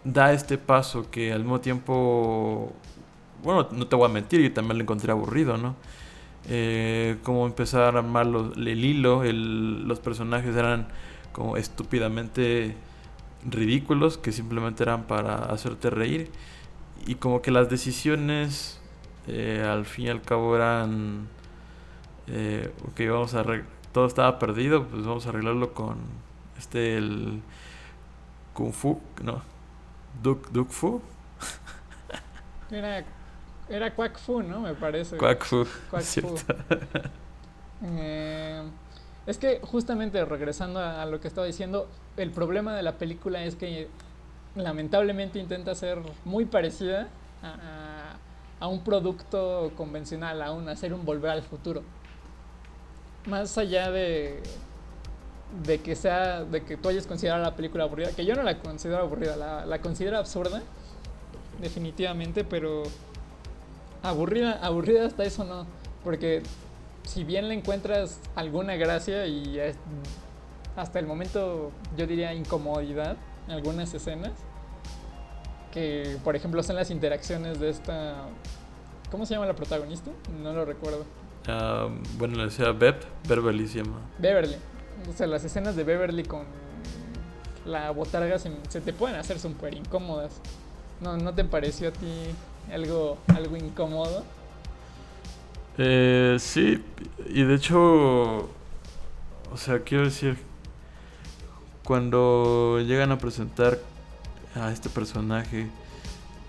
da 0.05 0.33
este 0.33 0.59
paso 0.59 1.11
que 1.11 1.33
al 1.33 1.41
mismo 1.41 1.61
tiempo, 1.61 2.73
bueno, 3.43 3.69
no 3.73 3.87
te 3.87 3.97
voy 3.97 4.09
a 4.09 4.13
mentir, 4.13 4.41
yo 4.41 4.53
también 4.53 4.79
lo 4.79 4.83
encontré 4.83 5.13
aburrido, 5.13 5.57
¿no? 5.57 5.77
Eh, 6.49 7.19
cómo 7.23 7.47
empezar 7.47 7.83
a 7.83 7.99
armar 7.99 8.27
el 8.27 8.85
hilo, 8.85 9.23
los 9.25 10.01
personajes 10.01 10.57
eran 10.57 10.89
como 11.33 11.57
estúpidamente 11.57 12.77
ridículos 13.45 14.19
que 14.19 14.33
simplemente 14.33 14.83
eran 14.83 15.05
para 15.05 15.37
hacerte 15.37 15.91
reír. 15.91 16.31
Y 17.07 17.17
como 17.17 17.43
que 17.43 17.51
las 17.51 17.71
decisiones 17.71 18.81
eh, 19.27 19.65
al 19.67 19.87
fin 19.87 20.07
y 20.07 20.09
al 20.11 20.23
cabo 20.23 20.57
eran 20.57 21.29
eh, 22.27 22.73
ok 22.89 23.01
vamos 23.11 23.35
a 23.35 23.45
todo 23.93 24.07
estaba 24.07 24.39
perdido 24.39 24.87
pues 24.87 25.05
vamos 25.05 25.27
a 25.27 25.31
arreglarlo 25.31 25.75
con 25.75 25.97
este 26.59 26.97
el 26.97 27.43
kung 28.55 28.73
fu 28.73 29.01
no 29.23 29.43
duk 30.23 30.51
duk 30.51 30.71
fu. 30.71 31.01
Era 32.71 33.05
era 33.69 33.91
quack 33.91 34.19
fu 34.19 34.43
no 34.43 34.61
me 34.61 34.75
parece. 34.75 35.17
Quack 35.17 35.45
fu, 35.45 35.67
quack 35.91 36.05
fu. 36.23 36.37
eh, 37.85 38.63
es 39.27 39.39
que 39.39 39.61
justamente 39.62 40.25
regresando 40.25 40.81
a, 40.81 41.05
lo 41.07 41.21
que 41.21 41.29
estaba 41.29 41.47
diciendo, 41.47 41.89
el 42.17 42.31
problema 42.31 42.75
de 42.75 42.83
la 42.83 42.99
película 42.99 43.45
es 43.45 43.55
que 43.55 43.89
lamentablemente 44.55 45.39
intenta 45.39 45.75
ser 45.75 45.99
muy 46.25 46.45
parecida 46.47 47.09
a, 47.43 48.69
un 48.69 48.85
producto 48.85 49.73
convencional, 49.77 50.43
a 50.43 50.53
un 50.53 50.69
hacer 50.69 50.93
un 50.93 51.05
volver 51.05 51.31
al 51.31 51.43
futuro. 51.43 51.83
Más 53.27 53.57
allá 53.57 53.91
de, 53.91 54.43
de 55.65 55.81
que 55.81 55.97
sea, 55.97 56.45
de 56.45 56.62
que 56.65 56.77
tú 56.77 56.89
hayas 56.89 57.07
considerado 57.07 57.43
la 57.43 57.57
película 57.57 57.85
aburrida, 57.85 58.11
que 58.12 58.25
yo 58.25 58.35
no 58.35 58.43
la 58.43 58.59
considero 58.59 59.03
aburrida, 59.03 59.37
la, 59.37 59.65
la 59.65 59.81
considero 59.81 60.19
absurda, 60.19 60.62
definitivamente, 61.61 62.45
pero 62.45 62.83
aburrida, 64.03 64.59
aburrida 64.62 65.07
hasta 65.07 65.25
eso 65.25 65.45
no, 65.45 65.67
porque 66.05 66.43
si 67.04 67.25
bien 67.25 67.49
le 67.49 67.54
encuentras 67.54 68.21
alguna 68.35 68.76
gracia 68.76 69.26
y 69.26 69.59
hasta 70.76 70.99
el 70.99 71.07
momento 71.07 71.73
yo 71.97 72.07
diría 72.07 72.33
incomodidad 72.33 73.16
en 73.47 73.54
algunas 73.54 73.92
escenas, 73.95 74.33
que 75.73 76.16
por 76.25 76.37
ejemplo 76.37 76.62
son 76.62 76.76
las 76.76 76.90
interacciones 76.90 77.61
de 77.61 77.71
esta... 77.71 78.26
¿Cómo 79.11 79.26
se 79.26 79.35
llama 79.35 79.47
la 79.47 79.57
protagonista? 79.57 80.11
No 80.42 80.52
lo 80.52 80.64
recuerdo. 80.64 81.04
Ah, 81.49 81.88
bueno, 82.16 82.37
le 82.37 82.45
decía 82.45 82.71
Beb, 82.73 82.97
Beverly 83.26 83.66
se 83.66 83.83
llama. 83.83 84.00
Beverly. 84.19 84.57
O 85.09 85.12
sea, 85.12 85.26
las 85.26 85.45
escenas 85.45 85.75
de 85.75 85.83
Beverly 85.83 86.23
con 86.23 86.45
la 87.64 87.90
botarga 87.90 88.38
se, 88.38 88.50
te 88.80 88.92
pueden 88.92 89.16
hacer 89.16 89.38
súper 89.40 89.75
incómodas. 89.75 90.40
¿No, 91.00 91.16
¿No 91.16 91.35
te 91.35 91.45
pareció 91.45 91.88
a 91.88 91.92
ti 91.92 92.12
algo, 92.73 93.19
algo 93.35 93.57
incómodo? 93.57 94.23
Eh, 95.79 96.37
sí, 96.39 96.83
y 97.29 97.43
de 97.43 97.55
hecho, 97.55 97.79
o 97.79 99.57
sea, 99.57 99.81
quiero 99.81 100.05
decir, 100.05 100.37
cuando 101.85 102.81
llegan 102.81 103.12
a 103.12 103.19
presentar 103.19 103.79
a 104.55 104.73
este 104.73 104.89
personaje, 104.89 105.69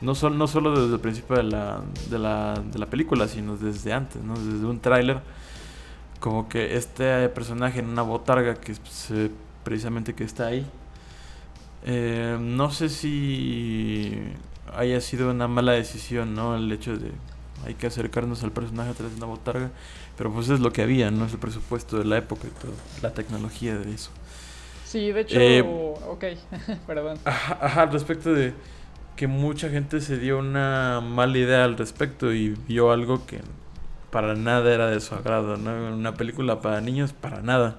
no, 0.02 0.16
solo 0.16 0.36
no 0.36 0.48
solo 0.48 0.80
desde 0.80 0.96
el 0.96 1.00
principio 1.00 1.38
de 1.38 1.44
la, 1.44 1.82
de, 2.10 2.20
la, 2.20 2.56
de 2.56 2.80
la 2.80 2.88
película, 2.88 3.28
sino 3.28 3.56
desde 3.58 3.94
antes, 3.94 4.22
¿no? 4.22 4.34
desde 4.34 4.66
un 4.66 4.80
tráiler, 4.80 5.22
como 6.20 6.50
que 6.50 6.76
este 6.76 7.30
personaje 7.30 7.80
en 7.80 7.90
una 7.90 8.02
botarga 8.02 8.56
que 8.56 8.74
precisamente 9.64 10.14
que 10.14 10.24
está 10.24 10.48
ahí, 10.48 10.66
eh, 11.84 12.38
no 12.40 12.72
sé 12.72 12.90
si 12.90 14.16
haya 14.76 15.02
sido 15.02 15.32
una 15.32 15.48
mala 15.48 15.72
decisión, 15.74 16.36
¿no? 16.36 16.56
El 16.56 16.72
hecho 16.72 16.96
de 16.96 17.12
hay 17.66 17.76
que 17.76 17.88
acercarnos 17.88 18.44
al 18.44 18.52
personaje 18.52 18.92
a 18.92 18.94
través 18.94 19.14
de 19.14 19.18
una 19.18 19.28
botarga, 19.28 19.72
pero 20.18 20.32
pues 20.32 20.50
es 20.50 20.60
lo 20.60 20.72
que 20.72 20.82
había, 20.82 21.12
no 21.12 21.26
es 21.26 21.34
el 21.34 21.40
presupuesto 21.40 21.98
de 21.98 22.06
la 22.06 22.18
época 22.18 22.48
y 22.48 22.62
todo, 22.62 22.74
la 23.02 23.14
tecnología 23.14 23.78
de 23.78 23.94
eso. 23.94 24.12
Sí, 24.86 25.12
de 25.12 25.22
hecho, 25.22 25.40
eh, 25.40 25.62
ok, 25.62 26.26
perdón. 26.88 27.18
Ajá, 27.26 27.84
al 27.84 27.92
respecto 27.92 28.34
de 28.34 28.54
que 29.16 29.28
mucha 29.28 29.70
gente 29.70 30.02
se 30.02 30.18
dio 30.18 30.40
una 30.40 31.00
mala 31.02 31.38
idea 31.38 31.64
al 31.64 31.78
respecto 31.78 32.34
y 32.34 32.50
vio 32.68 32.92
algo 32.92 33.26
que 33.26 33.40
para 34.10 34.36
nada 34.36 34.74
era 34.74 34.88
de 34.88 35.00
su 35.00 35.16
agrado, 35.16 35.58
¿no? 35.58 35.96
Una 35.96 36.14
película 36.16 36.60
para 36.60 36.82
niños, 36.82 37.14
para 37.14 37.42
nada. 37.42 37.78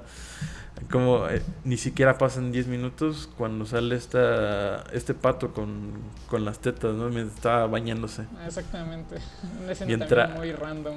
Como 0.90 1.28
eh, 1.28 1.42
ni 1.64 1.76
siquiera 1.76 2.18
pasan 2.18 2.50
10 2.52 2.66
minutos 2.66 3.28
cuando 3.38 3.64
sale 3.66 3.94
esta, 3.94 4.82
este 4.92 5.14
pato 5.14 5.52
con, 5.52 5.92
con 6.28 6.44
las 6.44 6.58
tetas, 6.58 6.94
¿no? 6.94 7.08
Mientras 7.08 7.36
estaba 7.36 7.66
bañándose. 7.66 8.24
Exactamente. 8.46 9.16
Una 9.62 9.72
escena 9.72 9.86
Mientras- 9.96 10.36
muy 10.36 10.52
random. 10.52 10.94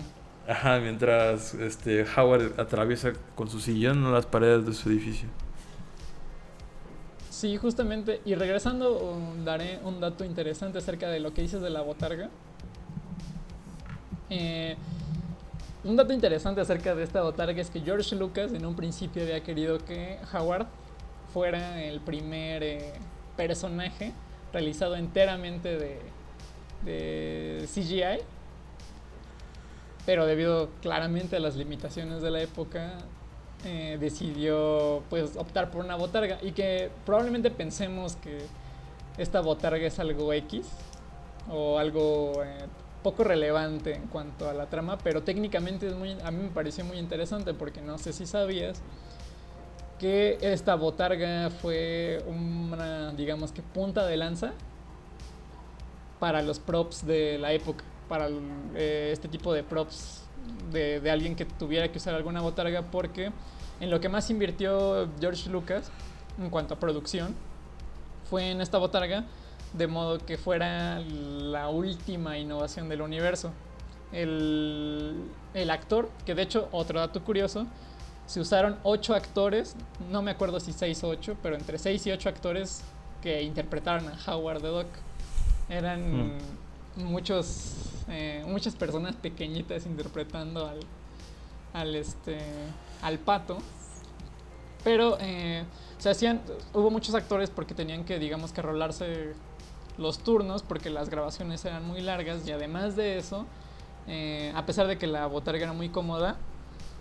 Ajá, 0.48 0.78
mientras 0.80 1.56
este 1.56 2.06
Howard 2.16 2.60
atraviesa 2.60 3.14
con 3.36 3.50
su 3.50 3.60
sillón 3.60 4.12
las 4.14 4.26
paredes 4.28 4.66
de 4.66 4.74
su 4.74 4.90
edificio. 4.90 5.28
Sí, 7.32 7.58
justamente. 7.58 8.22
Y 8.26 8.36
regresando, 8.36 8.98
um, 9.00 9.44
daré 9.44 9.80
un 9.84 10.00
dato 10.00 10.24
interesante 10.24 10.78
acerca 10.78 11.10
de 11.10 11.20
lo 11.20 11.34
que 11.34 11.42
dices 11.42 11.62
de 11.62 11.70
la 11.70 11.82
botarga. 11.82 12.30
Eh, 14.30 14.76
un 15.86 15.96
dato 15.96 16.14
interesante 16.14 16.62
acerca 16.62 16.96
de 16.96 17.04
esta 17.04 17.22
botarga 17.22 17.62
es 17.62 17.70
que 17.70 17.80
George 17.80 18.16
Lucas 18.16 18.52
en 18.54 18.66
un 18.66 18.76
principio 18.76 19.22
había 19.22 19.42
querido 19.44 19.78
que 19.78 20.18
Howard 20.34 20.66
fuera 21.32 21.84
el 21.84 22.00
primer 22.02 22.64
eh, 22.64 22.94
personaje 23.38 24.12
realizado 24.52 24.96
enteramente 24.96 25.78
de, 25.78 27.66
CGI. 27.68 28.24
Pero 30.06 30.26
debido 30.26 30.70
claramente 30.82 31.36
a 31.36 31.40
las 31.40 31.56
limitaciones 31.56 32.22
de 32.22 32.30
la 32.32 32.42
época, 32.42 32.94
eh, 33.64 33.98
decidió 34.00 35.02
pues 35.10 35.36
optar 35.36 35.72
por 35.72 35.84
una 35.84 35.96
botarga 35.96 36.38
y 36.42 36.52
que 36.52 36.92
probablemente 37.06 37.50
pensemos 37.50 38.16
que 38.16 38.38
esta 39.18 39.42
botarga 39.42 39.88
es 39.88 39.98
algo 40.00 40.32
X 40.32 40.68
o 41.50 41.80
algo 41.80 42.44
eh, 42.44 42.66
poco 43.06 43.24
relevante 43.24 43.94
en 43.94 44.08
cuanto 44.08 44.50
a 44.50 44.54
la 44.56 44.66
trama, 44.66 44.98
pero 44.98 45.22
técnicamente 45.22 45.86
es 45.86 45.94
muy, 45.94 46.18
a 46.24 46.32
mí 46.32 46.42
me 46.42 46.50
pareció 46.50 46.84
muy 46.84 46.98
interesante 46.98 47.54
porque 47.54 47.80
no 47.80 48.00
sé 48.00 48.14
si 48.14 48.26
sabías 48.26 48.82
que 50.00 50.40
esta 50.42 50.74
botarga 50.74 51.52
fue 51.52 52.24
una, 52.26 53.14
digamos 53.14 53.52
que 53.52 53.62
punta 53.62 54.08
de 54.08 54.18
lanza 54.18 54.54
para 56.20 56.42
los 56.42 56.58
props 56.58 57.06
de 57.06 57.38
la 57.38 57.54
época, 57.54 57.84
para 58.10 58.28
eh, 58.74 59.12
este 59.14 59.28
tipo 59.28 59.54
de 59.54 59.62
props 59.62 60.24
de, 60.72 61.00
de 61.00 61.12
alguien 61.12 61.36
que 61.36 61.46
tuviera 61.46 61.92
que 61.92 62.00
usar 62.00 62.16
alguna 62.16 62.42
botarga, 62.42 62.82
porque 62.82 63.32
en 63.82 63.92
lo 63.92 64.00
que 64.00 64.10
más 64.10 64.32
invirtió 64.32 65.08
George 65.20 65.48
Lucas 65.52 65.92
en 66.40 66.50
cuanto 66.50 66.74
a 66.74 66.80
producción 66.80 67.36
fue 68.32 68.50
en 68.50 68.62
esta 68.62 68.80
botarga, 68.80 69.26
de 69.78 69.88
modo 69.88 70.20
que 70.20 70.38
fuera 70.38 71.00
la 71.00 71.70
última 71.70 72.38
innovación 72.38 72.90
del 72.90 73.02
universo. 73.02 73.52
El, 74.12 75.26
el 75.54 75.70
actor, 75.70 76.10
que 76.26 76.36
de 76.36 76.44
hecho, 76.44 76.70
otro 76.72 77.00
dato 77.00 77.24
curioso, 77.24 77.66
se 78.26 78.40
usaron 78.40 78.78
ocho 78.84 79.14
actores, 79.14 79.76
no 80.10 80.22
me 80.22 80.32
acuerdo 80.32 80.60
si 80.60 80.74
seis 80.74 81.04
o 81.04 81.10
ocho, 81.10 81.36
pero 81.44 81.56
entre 81.56 81.78
seis 81.78 82.06
y 82.08 82.12
ocho 82.12 82.30
actores 82.30 82.84
que 83.22 83.44
interpretaron 83.44 84.08
a 84.08 84.32
Howard 84.32 84.62
the 84.62 84.68
Duck. 84.68 84.88
Eran 85.70 86.32
muchos, 86.96 87.74
eh, 88.08 88.44
muchas 88.48 88.76
personas 88.76 89.16
pequeñitas 89.16 89.86
interpretando 89.86 90.68
al, 90.68 90.80
al, 91.74 91.96
este, 91.96 92.38
al 93.02 93.20
pato. 93.20 93.58
Pero 94.84 95.18
eh, 95.20 95.64
se 95.98 96.10
hacían, 96.12 96.42
hubo 96.74 96.92
muchos 96.92 97.16
actores 97.16 97.50
porque 97.50 97.74
tenían 97.74 98.06
que, 98.06 98.20
digamos, 98.20 98.52
que 98.52 98.62
rolarse 98.62 99.34
los 99.98 100.20
turnos 100.20 100.64
porque 100.64 100.90
las 100.90 101.10
grabaciones 101.10 101.64
eran 101.66 101.86
muy 101.86 102.02
largas 102.02 102.48
y 102.48 102.52
además 102.52 102.96
de 102.96 103.18
eso, 103.18 103.46
eh, 104.08 104.52
a 104.56 104.66
pesar 104.66 104.88
de 104.88 104.98
que 104.98 105.08
la 105.08 105.26
botarga 105.28 105.64
era 105.64 105.74
muy 105.74 105.90
cómoda, 105.90 106.38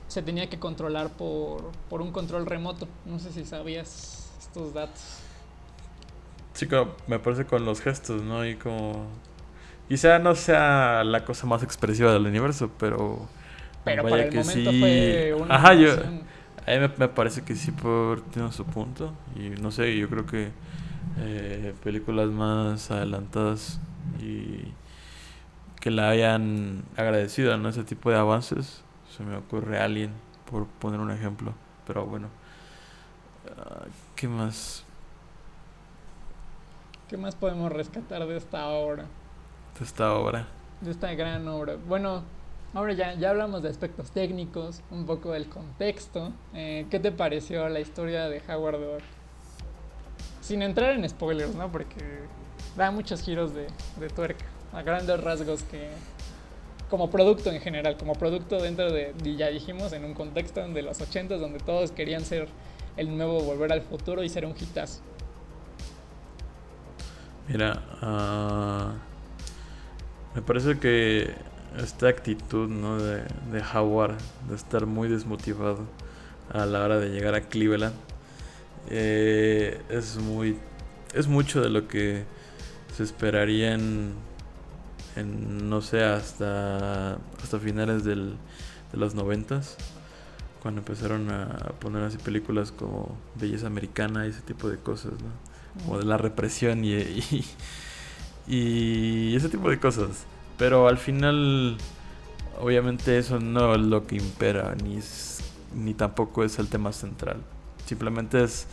se 0.08 0.22
tenía 0.22 0.48
que 0.48 0.58
controlar 0.58 1.10
por, 1.10 1.72
por 1.88 2.02
un 2.02 2.12
control 2.12 2.46
remoto. 2.46 2.86
No 3.04 3.18
sé 3.18 3.32
si 3.32 3.44
sabías 3.44 4.32
estos 4.38 4.74
datos. 4.74 5.18
Sí, 6.52 6.66
como 6.66 6.92
me 7.06 7.18
parece 7.18 7.46
con 7.46 7.64
los 7.64 7.80
gestos, 7.80 8.22
¿no? 8.22 8.46
Y 8.46 8.54
como... 8.56 9.06
Quizá 9.88 10.18
no 10.18 10.34
sea 10.34 11.04
la 11.04 11.24
cosa 11.24 11.46
más 11.46 11.62
expresiva 11.62 12.12
del 12.12 12.26
universo, 12.26 12.70
pero... 12.78 13.28
Pero 13.84 14.02
vaya 14.02 14.10
para 14.10 14.24
el 14.24 14.30
que 14.30 14.38
momento 14.38 14.70
sí. 14.70 14.80
fue 14.80 15.34
una 15.38 15.54
Ajá, 15.56 15.74
yo... 15.74 15.92
A 16.66 16.70
mí 16.70 16.78
me, 16.78 16.88
me 16.96 17.08
parece 17.08 17.42
que 17.42 17.54
sí 17.54 17.72
por, 17.72 18.22
tiene 18.22 18.50
su 18.52 18.64
punto. 18.64 19.12
Y 19.36 19.60
no 19.60 19.70
sé, 19.70 19.94
yo 19.98 20.08
creo 20.08 20.24
que 20.24 20.52
eh, 21.18 21.74
películas 21.82 22.28
más 22.28 22.90
adelantadas 22.90 23.80
y 24.20 24.72
que 25.80 25.90
la 25.90 26.08
hayan 26.10 26.84
agradecido, 26.96 27.56
¿no? 27.58 27.68
Ese 27.68 27.84
tipo 27.84 28.10
de 28.10 28.16
avances. 28.16 28.82
Se 29.16 29.22
me 29.22 29.36
ocurre 29.36 29.78
Alien, 29.78 30.12
por 30.50 30.66
poner 30.66 31.00
un 31.00 31.10
ejemplo. 31.10 31.54
Pero 31.86 32.06
bueno. 32.06 32.28
Ah, 33.56 33.84
¿Qué 34.16 34.26
más 34.28 34.84
¿Qué 37.08 37.16
más 37.18 37.36
podemos 37.36 37.70
rescatar 37.70 38.26
de 38.26 38.36
esta 38.36 38.68
obra? 38.68 39.04
de 39.78 39.84
esta 39.84 40.14
obra? 40.14 40.48
de 40.80 40.90
esta 40.90 41.14
gran 41.14 41.46
obra. 41.48 41.76
Bueno, 41.76 42.24
ahora 42.74 42.92
ya, 42.92 43.14
ya 43.14 43.30
hablamos 43.30 43.62
de 43.62 43.68
aspectos 43.70 44.10
técnicos, 44.10 44.82
un 44.90 45.06
poco 45.06 45.32
del 45.32 45.48
contexto. 45.48 46.32
Eh, 46.54 46.86
¿Qué 46.90 46.98
te 47.00 47.12
pareció 47.12 47.68
la 47.68 47.80
historia 47.80 48.28
de 48.28 48.42
Howard? 48.48 49.02
Sin 50.44 50.60
entrar 50.60 50.90
en 50.90 51.08
spoilers, 51.08 51.54
¿no? 51.54 51.72
Porque 51.72 51.96
da 52.76 52.90
muchos 52.90 53.22
giros 53.22 53.54
de, 53.54 53.66
de 53.98 54.08
tuerca, 54.10 54.44
a 54.74 54.82
grandes 54.82 55.18
rasgos 55.20 55.62
que... 55.62 55.88
Como 56.90 57.10
producto 57.10 57.50
en 57.50 57.62
general, 57.62 57.96
como 57.96 58.12
producto 58.12 58.60
dentro 58.60 58.92
de, 58.92 59.14
ya 59.38 59.48
dijimos, 59.48 59.94
en 59.94 60.04
un 60.04 60.12
contexto 60.12 60.60
de 60.68 60.82
los 60.82 61.00
80 61.00 61.38
donde 61.38 61.60
todos 61.60 61.92
querían 61.92 62.26
ser 62.26 62.46
el 62.98 63.16
nuevo 63.16 63.40
Volver 63.40 63.72
al 63.72 63.80
Futuro 63.80 64.22
y 64.22 64.28
ser 64.28 64.44
un 64.44 64.52
hitazo. 64.52 65.00
Mira, 67.48 67.82
ah, 68.02 68.92
me 70.34 70.42
parece 70.42 70.78
que 70.78 71.34
esta 71.78 72.08
actitud 72.08 72.68
¿no? 72.68 72.98
de, 72.98 73.22
de 73.50 73.62
Howard 73.74 74.18
de 74.48 74.54
estar 74.54 74.84
muy 74.84 75.08
desmotivado 75.08 75.80
a 76.52 76.66
la 76.66 76.84
hora 76.84 76.98
de 76.98 77.08
llegar 77.08 77.34
a 77.34 77.40
Cleveland 77.40 77.94
eh, 78.90 79.80
es 79.88 80.16
muy 80.16 80.56
es 81.14 81.28
mucho 81.28 81.60
de 81.60 81.70
lo 81.70 81.88
que 81.88 82.24
se 82.96 83.02
esperaría 83.02 83.74
en, 83.74 84.14
no 85.16 85.80
sé 85.80 86.02
hasta 86.02 87.14
hasta 87.42 87.58
finales 87.58 88.04
del, 88.04 88.36
de 88.92 88.98
los 88.98 89.14
noventas 89.14 89.76
cuando 90.60 90.80
empezaron 90.80 91.30
a 91.30 91.74
poner 91.78 92.02
así 92.04 92.16
películas 92.16 92.72
como 92.72 93.18
Belleza 93.34 93.66
Americana 93.66 94.26
y 94.26 94.30
ese 94.30 94.40
tipo 94.40 94.68
de 94.70 94.78
cosas, 94.78 95.12
¿no? 95.12 95.54
como 95.82 95.98
de 95.98 96.04
la 96.04 96.16
represión 96.16 96.84
y, 96.84 97.44
y, 98.46 99.36
ese 99.36 99.48
tipo 99.48 99.68
de 99.68 99.78
cosas. 99.78 100.24
Pero 100.56 100.88
al 100.88 100.98
final, 100.98 101.76
obviamente 102.60 103.18
eso 103.18 103.40
no 103.40 103.74
es 103.74 103.80
lo 103.80 104.06
que 104.06 104.16
impera, 104.16 104.74
ni, 104.82 105.00
ni 105.74 105.94
tampoco 105.94 106.44
es 106.44 106.58
el 106.58 106.68
tema 106.68 106.92
central. 106.92 107.42
Simplemente 107.86 108.42
es 108.44 108.66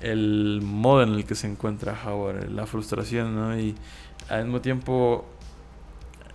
el 0.00 0.60
modo 0.62 1.02
en 1.02 1.10
el 1.14 1.24
que 1.24 1.34
se 1.34 1.46
encuentra 1.46 1.98
Howard, 2.06 2.50
la 2.50 2.66
frustración, 2.66 3.34
¿no? 3.34 3.58
Y 3.58 3.74
al 4.28 4.44
mismo 4.44 4.60
tiempo, 4.60 5.24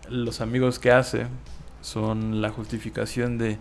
los 0.09 0.41
amigos 0.41 0.79
que 0.79 0.91
hace 0.91 1.27
son 1.81 2.41
la 2.41 2.49
justificación 2.49 3.37
de 3.37 3.57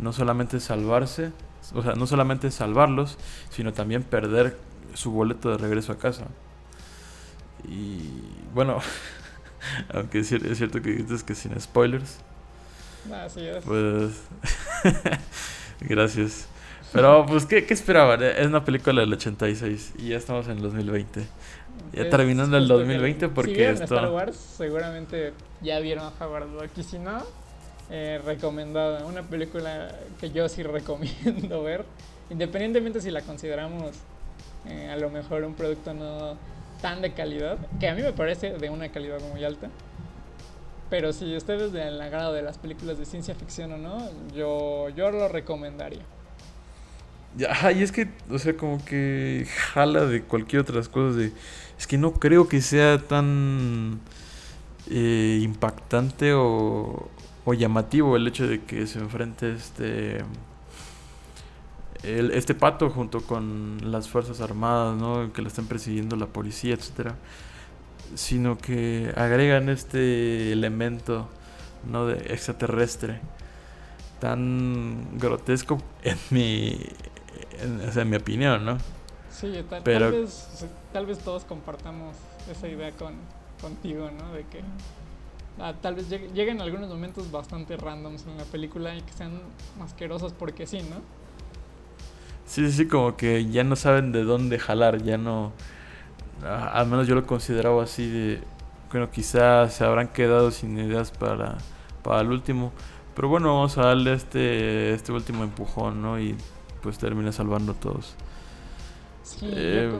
no 0.00 0.12
solamente 0.12 0.60
salvarse, 0.60 1.32
o 1.74 1.82
sea, 1.82 1.94
no 1.94 2.06
solamente 2.06 2.50
salvarlos, 2.50 3.18
sino 3.50 3.72
también 3.72 4.02
perder 4.02 4.56
su 4.94 5.10
boleto 5.10 5.50
de 5.50 5.58
regreso 5.58 5.92
a 5.92 5.98
casa. 5.98 6.26
Y 7.68 8.10
bueno, 8.54 8.78
aunque 9.94 10.20
es 10.20 10.30
cier- 10.30 10.44
es 10.46 10.58
cierto 10.58 10.82
que 10.82 10.90
dices 10.92 11.22
que 11.24 11.34
sin 11.34 11.58
spoilers, 11.60 12.18
es. 13.46 13.64
pues 13.64 14.12
gracias. 15.80 16.46
Pero 16.94 17.26
pues, 17.26 17.44
¿qué, 17.44 17.66
qué 17.66 17.74
esperaban? 17.74 18.22
Es 18.22 18.46
una 18.46 18.64
película 18.64 19.00
del 19.02 19.12
86 19.12 19.94
y 19.98 20.08
ya 20.10 20.16
estamos 20.16 20.46
en 20.46 20.52
el 20.58 20.62
2020. 20.62 21.20
Ya 21.92 22.02
Es 22.02 22.10
terminando 22.10 22.56
el 22.56 22.62
justo 22.64 22.74
que 22.76 22.82
2020 22.84 23.28
porque 23.28 23.50
si 23.50 23.56
vieron 23.58 23.74
esto- 23.74 23.96
Star 23.96 24.10
Wars, 24.10 24.36
seguramente 24.36 25.32
ya 25.60 25.78
vieron 25.80 26.04
a 26.06 26.24
Howard 26.24 26.48
Duck. 26.52 26.70
Y 26.76 26.82
si 26.82 26.98
no, 26.98 27.22
eh, 27.90 28.20
recomendada. 28.24 29.04
Una 29.06 29.22
película 29.22 29.88
que 30.20 30.30
yo 30.30 30.48
sí 30.48 30.62
recomiendo 30.78 31.62
ver. 31.62 31.84
Independientemente 32.30 33.00
si 33.00 33.10
la 33.10 33.20
consideramos 33.22 33.90
eh, 34.66 34.88
a 34.90 34.96
lo 34.96 35.10
mejor 35.10 35.44
un 35.44 35.54
producto 35.54 35.92
no 35.94 36.36
tan 36.80 37.02
de 37.02 37.12
calidad. 37.12 37.58
Que 37.80 37.88
a 37.88 37.94
mí 37.94 38.02
me 38.02 38.12
parece 38.12 38.52
de 38.58 38.70
una 38.70 38.88
calidad 38.90 39.20
muy 39.32 39.44
alta. 39.44 39.68
Pero 40.90 41.12
si 41.12 41.36
ustedes 41.36 41.72
del 41.72 42.00
agrado 42.00 42.32
de 42.32 42.42
las 42.42 42.58
películas 42.58 42.98
de 42.98 43.04
ciencia 43.04 43.34
ficción 43.34 43.72
o 43.72 43.78
no, 43.78 44.08
yo, 44.34 44.90
yo 44.90 45.10
lo 45.10 45.28
recomendaría. 45.28 46.02
Ajá, 47.48 47.72
y 47.72 47.82
es 47.82 47.90
que, 47.90 48.08
o 48.30 48.38
sea, 48.38 48.56
como 48.56 48.84
que 48.84 49.46
jala 49.72 50.06
de 50.06 50.22
cualquier 50.22 50.62
otras 50.62 50.88
cosas. 50.88 51.16
De, 51.16 51.32
es 51.78 51.86
que 51.86 51.98
no 51.98 52.14
creo 52.14 52.48
que 52.48 52.60
sea 52.62 52.98
tan 52.98 54.00
eh, 54.90 55.40
impactante 55.42 56.32
o, 56.34 57.08
o 57.44 57.54
llamativo 57.54 58.16
el 58.16 58.28
hecho 58.28 58.46
de 58.46 58.62
que 58.62 58.86
se 58.86 58.98
enfrente 59.00 59.52
este 59.52 60.24
el, 62.04 62.30
este 62.32 62.54
pato 62.54 62.90
junto 62.90 63.22
con 63.22 63.78
las 63.90 64.08
fuerzas 64.08 64.40
armadas, 64.40 64.96
¿no? 64.96 65.32
Que 65.32 65.42
lo 65.42 65.48
están 65.48 65.66
persiguiendo 65.66 66.16
la 66.16 66.26
policía, 66.26 66.74
etcétera, 66.74 67.16
sino 68.14 68.58
que 68.58 69.12
agregan 69.16 69.68
este 69.68 70.52
elemento, 70.52 71.28
¿no? 71.90 72.06
De 72.06 72.32
extraterrestre 72.32 73.20
tan 74.20 75.18
grotesco 75.18 75.78
en 76.02 76.16
mi, 76.30 76.78
en, 77.64 78.10
mi 78.10 78.16
opinión, 78.16 78.64
¿no? 78.64 78.78
Sí, 79.30 79.52
tal, 79.68 79.82
Pero, 79.82 80.10
tal, 80.10 80.20
vez, 80.20 80.66
tal 80.92 81.06
vez 81.06 81.18
todos 81.18 81.44
compartamos 81.44 82.16
esa 82.50 82.68
idea 82.68 82.92
con, 82.92 83.14
contigo, 83.60 84.10
¿no? 84.10 84.32
De 84.32 84.44
que 84.44 84.60
ah, 85.58 85.74
tal 85.80 85.96
vez 85.96 86.08
lleguen 86.08 86.60
algunos 86.60 86.88
momentos 86.88 87.30
bastante 87.30 87.76
randoms 87.76 88.26
en 88.26 88.36
la 88.38 88.44
película 88.44 88.94
y 88.94 89.00
que 89.02 89.12
sean 89.12 89.40
asquerosos 89.82 90.32
porque 90.32 90.66
sí, 90.66 90.78
¿no? 90.78 90.96
Sí, 92.46 92.70
sí, 92.70 92.86
como 92.86 93.16
que 93.16 93.46
ya 93.46 93.64
no 93.64 93.74
saben 93.74 94.12
de 94.12 94.22
dónde 94.22 94.58
jalar, 94.58 95.02
ya 95.02 95.16
no... 95.16 95.52
Ah, 96.44 96.72
al 96.74 96.86
menos 96.86 97.06
yo 97.06 97.14
lo 97.14 97.26
consideraba 97.26 97.84
así 97.84 98.08
de... 98.08 98.40
Bueno, 98.90 99.10
quizás 99.10 99.74
se 99.74 99.84
habrán 99.84 100.08
quedado 100.08 100.50
sin 100.50 100.78
ideas 100.78 101.10
para, 101.10 101.56
para 102.02 102.20
el 102.20 102.30
último. 102.30 102.72
Pero 103.16 103.28
bueno, 103.28 103.54
vamos 103.54 103.78
a 103.78 103.86
darle 103.86 104.12
este, 104.12 104.92
este 104.92 105.10
último 105.10 105.42
empujón, 105.42 106.02
¿no? 106.02 106.20
Y 106.20 106.36
pues 106.84 106.98
termina 106.98 107.32
salvando 107.32 107.72
a 107.72 107.74
todos. 107.74 108.14
Sí, 109.22 109.48
eh, 109.50 109.90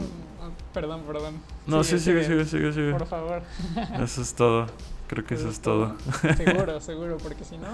ah, 0.42 0.50
perdón, 0.74 1.00
perdón. 1.06 1.40
No, 1.66 1.82
sí, 1.82 1.98
sigue, 1.98 2.22
sigue, 2.24 2.44
sigue, 2.44 2.72
sigue. 2.74 2.92
Por 2.92 3.06
favor. 3.06 3.42
Eso 4.02 4.20
es 4.20 4.34
todo. 4.34 4.66
Creo 5.08 5.24
que 5.24 5.34
eso, 5.34 5.48
es 5.48 5.60
todo. 5.60 5.96
Seguro, 6.36 6.80
seguro, 6.80 7.18
porque 7.18 7.44
si 7.44 7.58
no, 7.58 7.68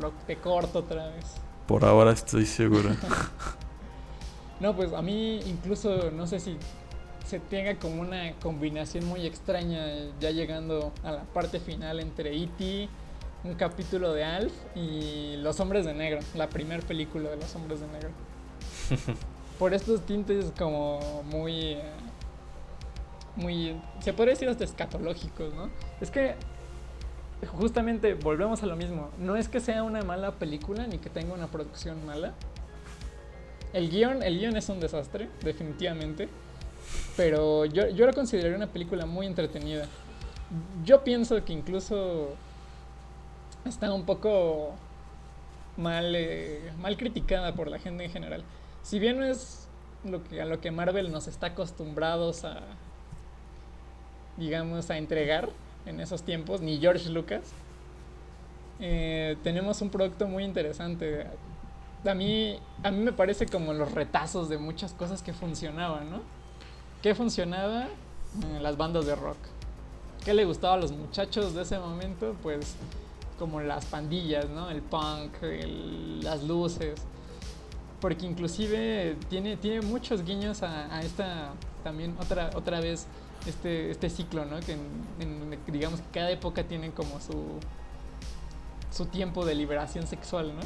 lo 0.00 0.12
te 0.26 0.36
corto 0.36 0.80
otra 0.80 1.08
vez. 1.08 1.24
Por 1.66 1.84
ahora 1.84 2.12
estoy 2.12 2.46
seguro. 2.46 2.90
no, 4.60 4.74
pues 4.74 4.92
a 4.92 5.02
mí 5.02 5.40
incluso 5.46 6.10
no 6.12 6.28
sé 6.28 6.38
si 6.38 6.56
se 7.24 7.40
tenga 7.40 7.76
como 7.76 8.00
una 8.00 8.32
combinación 8.34 9.04
muy 9.04 9.26
extraña 9.26 9.84
ya 10.20 10.30
llegando 10.30 10.92
a 11.02 11.10
la 11.10 11.22
parte 11.24 11.58
final 11.58 11.98
entre 11.98 12.36
E.T., 12.36 12.88
un 13.46 13.54
capítulo 13.54 14.12
de 14.12 14.24
Alf 14.24 14.52
y 14.74 15.36
Los 15.36 15.60
Hombres 15.60 15.84
de 15.84 15.94
Negro, 15.94 16.20
la 16.34 16.48
primera 16.48 16.82
película 16.82 17.30
de 17.30 17.36
Los 17.36 17.54
Hombres 17.54 17.80
de 17.80 17.86
Negro. 17.86 18.10
Por 19.58 19.72
estos 19.72 20.04
tintes 20.04 20.52
como 20.58 21.22
muy... 21.24 21.72
Eh, 21.72 21.82
muy... 23.36 23.80
Se 24.00 24.12
podría 24.12 24.34
decir 24.34 24.48
hasta 24.48 24.64
escatológicos, 24.64 25.54
¿no? 25.54 25.70
Es 26.00 26.10
que 26.10 26.34
justamente 27.46 28.14
volvemos 28.14 28.62
a 28.62 28.66
lo 28.66 28.76
mismo. 28.76 29.10
No 29.18 29.36
es 29.36 29.48
que 29.48 29.60
sea 29.60 29.82
una 29.82 30.02
mala 30.02 30.32
película 30.32 30.86
ni 30.86 30.98
que 30.98 31.08
tenga 31.08 31.32
una 31.32 31.46
producción 31.46 32.04
mala. 32.04 32.34
El 33.72 33.90
guion, 33.90 34.22
el 34.22 34.38
guion 34.38 34.56
es 34.56 34.68
un 34.68 34.80
desastre, 34.80 35.28
definitivamente. 35.42 36.28
Pero 37.16 37.64
yo, 37.64 37.88
yo 37.88 38.06
lo 38.06 38.12
consideraría 38.12 38.56
una 38.56 38.72
película 38.72 39.06
muy 39.06 39.26
entretenida. 39.26 39.86
Yo 40.84 41.02
pienso 41.04 41.44
que 41.44 41.52
incluso 41.52 42.36
está 43.68 43.92
un 43.92 44.04
poco 44.04 44.74
mal, 45.76 46.14
eh, 46.14 46.72
criticada 46.96 47.54
por 47.54 47.68
la 47.68 47.78
gente 47.78 48.04
en 48.04 48.10
general. 48.10 48.44
Si 48.82 48.98
bien 48.98 49.18
no 49.18 49.24
es 49.24 49.68
lo 50.04 50.22
que, 50.24 50.40
a 50.40 50.44
lo 50.44 50.60
que 50.60 50.70
Marvel 50.70 51.10
nos 51.10 51.26
está 51.26 51.48
acostumbrados 51.48 52.44
a, 52.44 52.60
digamos, 54.36 54.90
a 54.90 54.98
entregar 54.98 55.48
en 55.84 56.00
esos 56.00 56.22
tiempos, 56.22 56.60
ni 56.60 56.78
George 56.78 57.08
Lucas, 57.10 57.52
eh, 58.80 59.36
tenemos 59.42 59.80
un 59.82 59.90
producto 59.90 60.26
muy 60.26 60.44
interesante. 60.44 61.26
A 62.04 62.14
mí, 62.14 62.58
a 62.82 62.90
mí 62.90 62.98
me 62.98 63.12
parece 63.12 63.46
como 63.46 63.72
los 63.72 63.92
retazos 63.92 64.48
de 64.48 64.58
muchas 64.58 64.92
cosas 64.92 65.22
que 65.22 65.32
funcionaban, 65.32 66.10
¿no? 66.10 66.20
¿Qué 67.02 67.14
funcionaba? 67.14 67.84
Eh, 67.84 68.60
las 68.60 68.76
bandas 68.76 69.06
de 69.06 69.14
rock. 69.14 69.38
¿Qué 70.24 70.34
le 70.34 70.44
gustaba 70.44 70.74
a 70.74 70.76
los 70.76 70.92
muchachos 70.92 71.54
de 71.54 71.62
ese 71.62 71.78
momento? 71.78 72.36
Pues 72.42 72.76
como 73.38 73.60
las 73.60 73.84
pandillas, 73.86 74.48
¿no? 74.48 74.70
El 74.70 74.82
punk, 74.82 75.32
las 76.22 76.42
luces. 76.44 77.00
Porque 78.00 78.26
inclusive 78.26 79.16
tiene, 79.28 79.56
tiene 79.56 79.80
muchos 79.80 80.24
guiños 80.24 80.62
a, 80.62 81.00
esta, 81.00 81.52
también 81.82 82.14
otra, 82.20 82.50
otra 82.54 82.80
vez, 82.80 83.06
este, 83.46 83.90
este 83.90 84.10
ciclo, 84.10 84.44
¿no? 84.44 84.60
Que 84.60 84.76
digamos 85.66 86.00
que 86.00 86.10
cada 86.12 86.30
época 86.30 86.64
tiene 86.64 86.90
como 86.90 87.20
su, 87.20 87.58
su 88.90 89.06
tiempo 89.06 89.44
de 89.44 89.54
liberación 89.54 90.06
sexual, 90.06 90.54
¿no? 90.54 90.62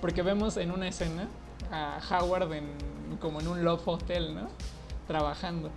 Porque 0.00 0.22
vemos 0.22 0.56
en 0.56 0.70
una 0.70 0.88
escena 0.88 1.28
a 1.70 1.98
Howard 2.10 2.52
en, 2.52 2.68
como 3.20 3.40
en 3.40 3.48
un 3.48 3.64
love 3.64 3.86
hotel, 3.86 4.34
¿no? 4.34 4.48
Trabajando. 5.06 5.70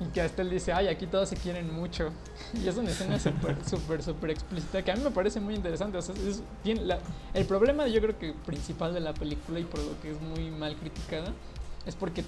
Y 0.00 0.04
que 0.12 0.20
hasta 0.20 0.42
él 0.42 0.50
dice, 0.50 0.72
ay, 0.72 0.88
aquí 0.88 1.06
todos 1.06 1.28
se 1.28 1.36
quieren 1.36 1.72
mucho. 1.72 2.10
Y 2.54 2.68
es 2.68 2.76
una 2.76 2.90
escena 2.90 3.18
súper, 3.18 3.56
súper, 3.68 4.02
súper 4.02 4.30
explícita 4.30 4.82
que 4.82 4.90
a 4.92 4.96
mí 4.96 5.02
me 5.04 5.10
parece 5.10 5.40
muy 5.40 5.54
interesante. 5.54 5.98
El 7.34 7.44
problema 7.46 7.86
yo 7.86 8.00
creo 8.00 8.18
que 8.18 8.32
principal 8.46 8.94
de 8.94 9.00
la 9.00 9.14
película 9.14 9.60
y 9.60 9.64
por 9.64 9.80
lo 9.80 10.00
que 10.00 10.10
es 10.10 10.20
muy 10.20 10.50
mal 10.50 10.76
criticada 10.76 11.32
es 11.86 11.94
porque 11.94 12.24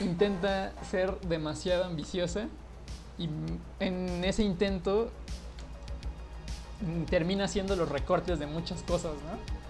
intenta 0.00 0.72
ser 0.90 1.18
demasiado 1.20 1.84
ambiciosa 1.84 2.48
y 3.18 3.28
en 3.80 4.24
ese 4.24 4.42
intento 4.42 5.10
termina 7.08 7.44
haciendo 7.44 7.76
los 7.76 7.88
recortes 7.88 8.38
de 8.38 8.46
muchas 8.46 8.82
cosas, 8.82 9.12
¿no? 9.12 9.61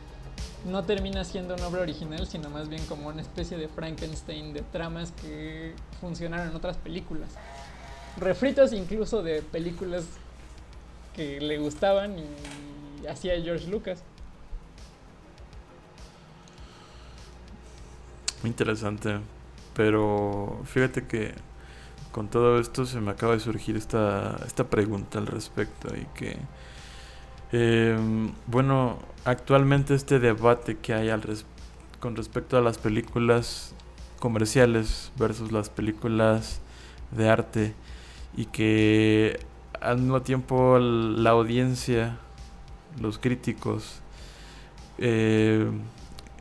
No 0.65 0.85
termina 0.85 1.25
siendo 1.25 1.55
una 1.55 1.67
obra 1.67 1.83
original, 1.83 2.27
sino 2.27 2.51
más 2.51 2.69
bien 2.69 2.85
como 2.87 3.09
una 3.09 3.21
especie 3.21 3.57
de 3.57 3.69
Frankenstein 3.69 4.53
de 4.53 4.63
tramas 4.63 5.13
que 5.13 5.75
funcionaron 6.01 6.51
en 6.51 6.57
otras 6.57 6.77
películas. 6.77 7.31
Refritos 8.19 8.73
incluso 8.73 9.23
de 9.23 9.43
películas 9.43 10.05
que 11.15 11.41
le 11.41 11.59
gustaban 11.59 12.17
y 12.19 13.07
hacía 13.07 13.41
George 13.41 13.69
Lucas. 13.69 14.03
Muy 18.43 18.51
interesante. 18.51 19.21
Pero 19.75 20.61
fíjate 20.65 21.07
que 21.07 21.35
con 22.11 22.29
todo 22.29 22.61
esto 22.61 22.85
se 22.85 23.01
me 23.01 23.11
acaba 23.11 23.33
de 23.33 23.41
surgir 23.41 23.77
esta, 23.77 24.37
esta 24.47 24.65
pregunta 24.69 25.19
al 25.19 25.27
respecto 25.27 25.89
y 25.97 26.05
que 26.15 26.37
Em, 27.53 28.33
bueno, 28.47 28.99
actualmente 29.27 29.95
este 29.95 30.19
debate 30.19 30.79
que 30.79 30.95
hay 30.95 31.11
al 31.11 31.23
con 32.01 32.17
respecto 32.17 32.57
a 32.57 32.63
las 32.63 32.79
películas 32.79 33.75
comerciales 34.19 35.13
versus 35.19 35.53
las 35.53 35.69
películas 35.69 36.61
de 37.11 37.29
arte 37.29 37.75
y 38.37 38.47
que 38.47 39.39
al 39.81 39.99
mismo 39.99 40.23
tiempo 40.23 40.79
la 40.79 41.31
audiencia, 41.31 42.19
los 43.01 43.19
críticos, 43.19 44.01
eh, 44.99 45.71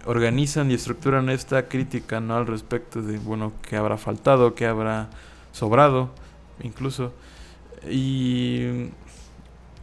organizan 0.06 0.72
y 0.72 0.76
estructuran 0.76 1.30
esta 1.30 1.68
crítica 1.68 2.20
¿no? 2.22 2.38
al 2.38 2.48
respecto 2.48 3.02
de 3.02 3.18
bueno 3.18 3.52
qué 3.68 3.76
habrá 3.76 3.98
faltado, 3.98 4.56
qué 4.56 4.66
habrá 4.66 5.10
sobrado, 5.52 6.10
incluso. 6.64 7.14
Y 7.90 8.90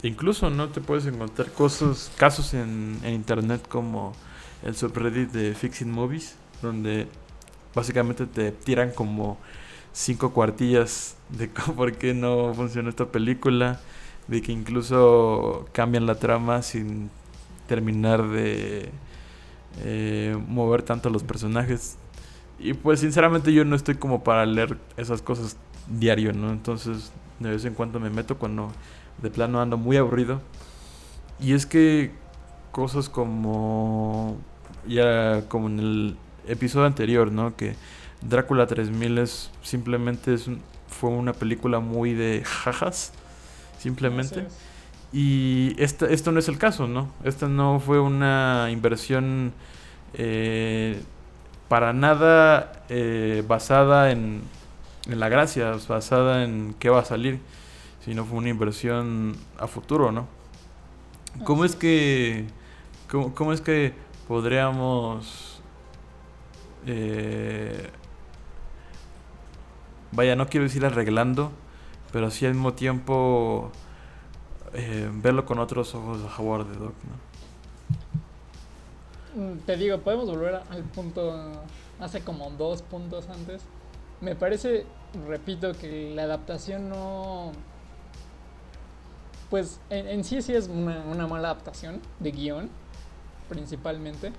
Incluso 0.03 0.49
no 0.49 0.69
te 0.69 0.81
puedes 0.81 1.07
encontrar 1.07 1.51
cosas, 1.53 2.13
casos 2.17 2.55
en, 2.55 3.01
internet 3.05 3.67
como 3.69 4.13
el 4.63 4.77
subreddit 4.77 5.31
de 5.31 5.55
Fixing 5.55 5.91
Movies, 5.91 6.37
donde 6.63 7.09
básicamente 7.75 8.27
te 8.27 8.53
tiran 8.53 8.93
como 8.93 9.39
cinco 9.93 10.33
cuartillas 10.33 11.17
de 11.31 11.49
por 11.77 11.95
qué 11.95 12.15
no 12.15 12.55
funciona 12.55 12.91
esta 12.91 13.07
película, 13.07 13.81
de 14.29 14.41
que 14.43 14.53
incluso 14.53 15.69
cambian 15.73 16.07
la 16.07 16.17
trama 16.17 16.63
sin 16.63 17.11
terminar 17.67 18.29
de 18.29 18.91
eh, 19.81 20.37
mover 20.47 20.83
tanto 20.83 21.11
los 21.11 21.25
personajes. 21.25 21.97
Y 22.61 22.75
pues 22.75 23.01
sinceramente 23.01 23.53
yo 23.53 23.65
no 23.65 23.75
estoy 23.75 23.97
como 23.97 24.23
para 24.23 24.47
leer 24.47 24.79
esas 24.97 25.23
cosas 25.23 25.57
diario, 25.89 26.33
¿no? 26.33 26.51
Entonces 26.51 27.13
de 27.41 27.51
vez 27.51 27.65
en 27.65 27.75
cuando 27.75 28.01
me 28.01 28.11
meto 28.11 28.37
cuando 28.39 28.73
de 29.23 29.31
plano 29.31 29.61
ando 29.61 29.77
muy 29.77 29.97
aburrido. 29.97 30.41
Y 31.41 31.53
es 31.53 31.67
que 31.67 32.13
cosas 32.73 33.09
como 33.09 34.37
ya 34.87 35.43
como 35.49 35.69
en 35.69 35.79
el 35.79 36.17
episodio 36.47 36.87
anterior, 36.87 37.31
¿no? 37.31 37.57
Que 37.57 37.77
Drácula 38.23 38.67
3000 38.67 39.19
es 39.19 39.51
simplemente 39.63 40.35
es 40.35 40.51
fue 40.89 41.11
una 41.11 41.33
película 41.33 41.81
muy 41.81 42.15
de 42.15 42.43
jajas, 42.45 43.13
simplemente. 43.79 44.47
Y 45.13 45.75
esta, 45.79 46.07
esto 46.07 46.33
no 46.33 46.41
es 46.41 46.49
el 46.49 46.59
caso, 46.59 46.89
¿no? 46.89 47.13
Esta 47.25 47.47
no 47.49 47.81
fue 47.81 48.01
una 48.01 48.69
inversión 48.71 49.53
eh, 50.15 51.01
para 51.69 51.93
nada 51.93 52.85
eh, 52.89 53.45
basada 53.47 54.11
en, 54.11 54.43
en 55.07 55.21
la 55.21 55.29
gracia, 55.29 55.77
basada 55.89 56.45
en 56.45 56.75
qué 56.79 56.91
va 56.91 57.01
a 57.01 57.05
salir 57.05 57.39
sino 58.09 58.25
fue 58.25 58.39
una 58.39 58.49
inversión 58.49 59.37
a 59.59 59.67
futuro, 59.67 60.11
¿no? 60.11 60.27
¿Cómo 61.45 61.67
es 61.67 61.77
que, 61.77 62.47
cómo, 63.07 63.35
cómo 63.35 63.53
es 63.53 63.61
que 63.61 63.93
podríamos, 64.27 65.61
eh, 66.87 67.91
vaya, 70.11 70.37
no 70.37 70.47
quiero 70.47 70.65
decir 70.65 70.87
arreglando, 70.87 71.53
pero 72.11 72.31
sí 72.31 72.47
al 72.47 72.55
mismo 72.55 72.73
tiempo 72.73 73.71
eh, 74.73 75.11
verlo 75.13 75.45
con 75.45 75.59
otros 75.59 75.95
ojos 75.95 76.21
a 76.25 76.41
Howard 76.41 76.67
the 76.67 76.79
Dog, 76.79 76.95
¿no? 79.37 79.43
Mm, 79.43 79.59
Te 79.67 79.77
digo, 79.77 79.99
podemos 79.99 80.31
volver 80.31 80.63
al 80.71 80.83
punto 80.95 81.63
hace 82.01 82.23
como 82.23 82.49
dos 82.53 82.81
puntos 82.81 83.29
antes. 83.29 83.63
Me 84.23 84.35
parece, 84.35 84.87
repito, 85.29 85.75
que 85.75 86.15
la 86.15 86.23
adaptación 86.23 86.89
no... 86.89 87.53
Pues 89.51 89.81
en, 89.89 90.25
sí 90.25 90.43
sí 90.43 90.55
es 90.55 90.69
una, 90.69 91.27
mala 91.27 91.51
adaptación 91.51 92.01
de 92.21 92.33
guion, 92.33 92.69
principalmente, 93.49 94.33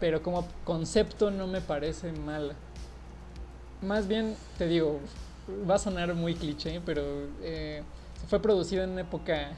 pero 0.00 0.22
como 0.22 0.46
concepto 0.64 1.30
no 1.30 1.46
me 1.46 1.60
parece 1.60 2.12
mala. 2.12 2.54
Más 3.80 4.08
bien, 4.08 4.34
te 4.58 4.66
digo, 4.66 5.00
va 5.68 5.76
a 5.76 5.78
sonar 5.78 6.14
muy 6.14 6.34
cliché, 6.34 6.80
pero 6.84 7.02
eh, 7.42 7.82
fue 8.28 8.42
producido 8.42 8.82
en 8.82 8.90
una 8.90 9.02
época 9.02 9.52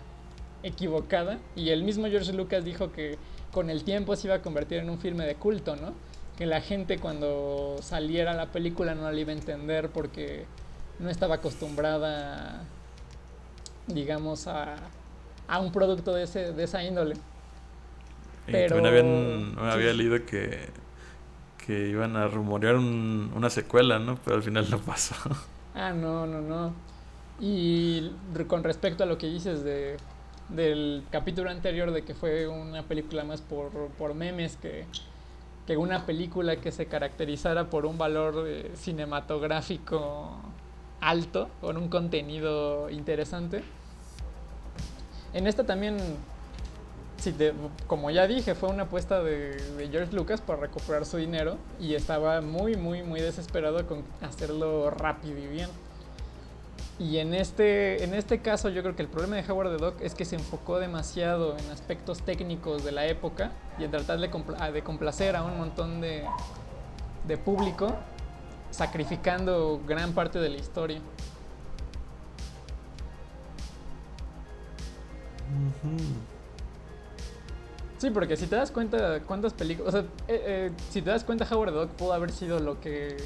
equivocada 0.63 1.39
y 1.57 1.71
el 1.71 1.83
mismo 1.83 2.07
George 2.07 2.33
Lucas 2.33 2.65
dijo 2.65 2.93
que 2.93 3.19
con 3.53 3.71
el 3.71 3.85
tiempo 3.85 4.15
se 4.17 4.29
iba 4.29 4.37
a 4.37 4.43
convertir 4.43 4.79
en 4.79 4.91
un 4.91 4.99
filme 4.99 5.27
de 5.27 5.35
culto, 5.35 5.75
¿no? 5.77 5.93
Que 6.37 6.47
la 6.47 6.61
gente 6.61 6.99
cuando 6.99 7.77
saliera 7.83 8.35
la 8.35 8.53
película 8.53 8.95
no 8.95 9.11
la 9.11 9.19
iba 9.19 9.33
a 9.33 9.37
entender 9.37 9.91
porque 9.91 10.47
no 10.99 11.11
estaba 11.11 11.37
acostumbrada, 11.37 12.65
digamos, 13.87 14.47
a, 14.47 14.77
a 15.49 15.59
un 15.61 15.73
producto 15.73 16.13
de, 16.15 16.25
ese, 16.25 16.53
de 16.53 16.65
esa 16.65 16.83
índole. 16.85 17.15
Y 18.47 18.53
Pero- 18.53 18.75
también 18.77 18.87
habían, 18.87 19.53
sí. 19.55 19.61
había 19.61 19.93
leído 19.93 20.25
que, 20.27 20.69
que 21.65 21.89
iban 21.89 22.17
a 22.17 22.27
rumorear 22.29 22.77
un- 22.77 23.33
una 23.35 23.51
secuela, 23.51 23.99
¿no? 23.99 24.17
Pero 24.25 24.37
al 24.37 24.43
final 24.43 24.69
no 24.71 24.79
pasó. 24.79 25.15
Ah, 25.75 25.91
no, 25.95 26.27
no, 26.27 26.43
no. 26.43 26.75
Y 27.41 28.11
con 28.47 28.63
respecto 28.63 29.05
a 29.05 29.07
lo 29.07 29.17
que 29.17 29.27
dices 29.29 29.65
de, 29.65 29.97
del 30.51 31.03
capítulo 31.11 31.49
anterior 31.49 31.93
de 31.93 32.03
que 32.03 32.13
fue 32.15 32.47
una 32.47 32.83
película 32.83 33.25
más 33.25 33.41
por, 33.41 33.71
por 33.97 34.13
memes 34.15 34.59
que, 34.59 34.85
que 35.67 35.79
una 35.79 36.05
película 36.05 36.57
que 36.57 36.73
se 36.73 36.85
caracterizara 36.87 37.71
por 37.71 37.87
un 37.87 37.97
valor 37.97 38.45
eh, 38.47 38.71
cinematográfico 38.77 40.37
alto, 41.03 41.49
con 41.61 41.77
un 41.77 41.89
contenido 41.89 42.89
interesante. 42.89 43.63
En 45.35 45.47
esta 45.47 45.65
también, 45.65 45.99
como 47.87 48.11
ya 48.11 48.27
dije, 48.27 48.55
fue 48.55 48.71
una 48.71 48.85
apuesta 48.85 49.23
de, 49.23 49.89
George 49.91 50.15
Lucas 50.15 50.41
para 50.41 50.61
recuperar 50.61 51.05
su 51.05 51.17
dinero 51.17 51.59
y 51.81 51.95
estaba 51.95 52.41
muy, 52.41 52.77
muy, 52.77 53.03
muy 53.03 53.21
desesperado 53.21 53.87
con 53.87 54.05
hacerlo 54.23 54.91
rápido 54.91 55.39
y 55.39 55.47
bien. 55.49 55.69
Y 56.99 57.19
en 57.19 57.35
este, 57.35 58.05
en 58.05 58.15
este 58.15 58.41
caso 58.41 58.69
yo 58.69 58.83
creo 58.83 58.95
que 58.95 59.03
el 59.03 59.09
problema 59.09 59.37
de 59.37 59.51
Howard 59.51 59.77
the 59.77 59.85
Duck 59.85 60.01
es 60.03 60.15
que 60.15 60.25
se 60.25 60.37
enfocó 60.37 60.79
demasiado 60.79 61.57
en 61.59 61.69
aspectos 61.71 62.23
técnicos 62.23 62.85
de 62.85 62.93
la 62.93 63.07
época 63.07 63.51
y 63.79 63.85
en 63.85 63.91
tratar 63.91 64.21
de, 64.21 64.29
de 64.73 64.83
complacer 64.83 65.35
a 65.35 65.43
un 65.43 65.59
montón 65.59 66.01
de 66.01 66.29
público, 67.45 67.97
sacrificando 68.73 69.81
gran 69.87 70.13
parte 70.13 70.41
de 70.41 70.49
la 70.49 70.57
historia. 70.57 71.01
Sí, 77.99 78.11
porque 78.11 78.37
si 78.37 78.47
te 78.47 78.57
das 78.57 78.73
cuenta 78.73 79.21
cuántas 79.21 79.53
películas, 79.53 79.95
o 79.95 79.99
sea, 79.99 80.07
eh, 80.27 80.43
eh, 80.45 80.71
si 80.91 81.03
te 81.03 81.11
das 81.11 81.23
cuenta 81.23 81.47
Howard 81.49 81.71
the 81.71 81.79
Duck 81.79 81.91
pudo 81.91 82.13
haber 82.13 82.33
sido 82.33 82.59
lo 82.59 82.81
que 82.81 83.17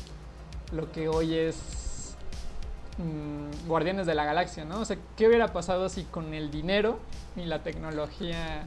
lo 0.73 0.91
que 0.93 1.09
hoy 1.09 1.35
es 1.35 2.15
mm, 2.99 3.69
Guardianes 3.69 4.07
de 4.07 4.15
la 4.15 4.25
Galaxia, 4.25 4.65
¿no? 4.65 4.81
O 4.81 4.85
sea, 4.85 4.99
¿qué 5.17 5.29
hubiera 5.29 5.53
pasado 5.53 5.89
si 5.89 6.03
con 6.05 6.35
el 6.35 6.51
dinero 6.51 6.99
y 7.37 7.47
la 7.47 7.63
tecnología 7.63 8.65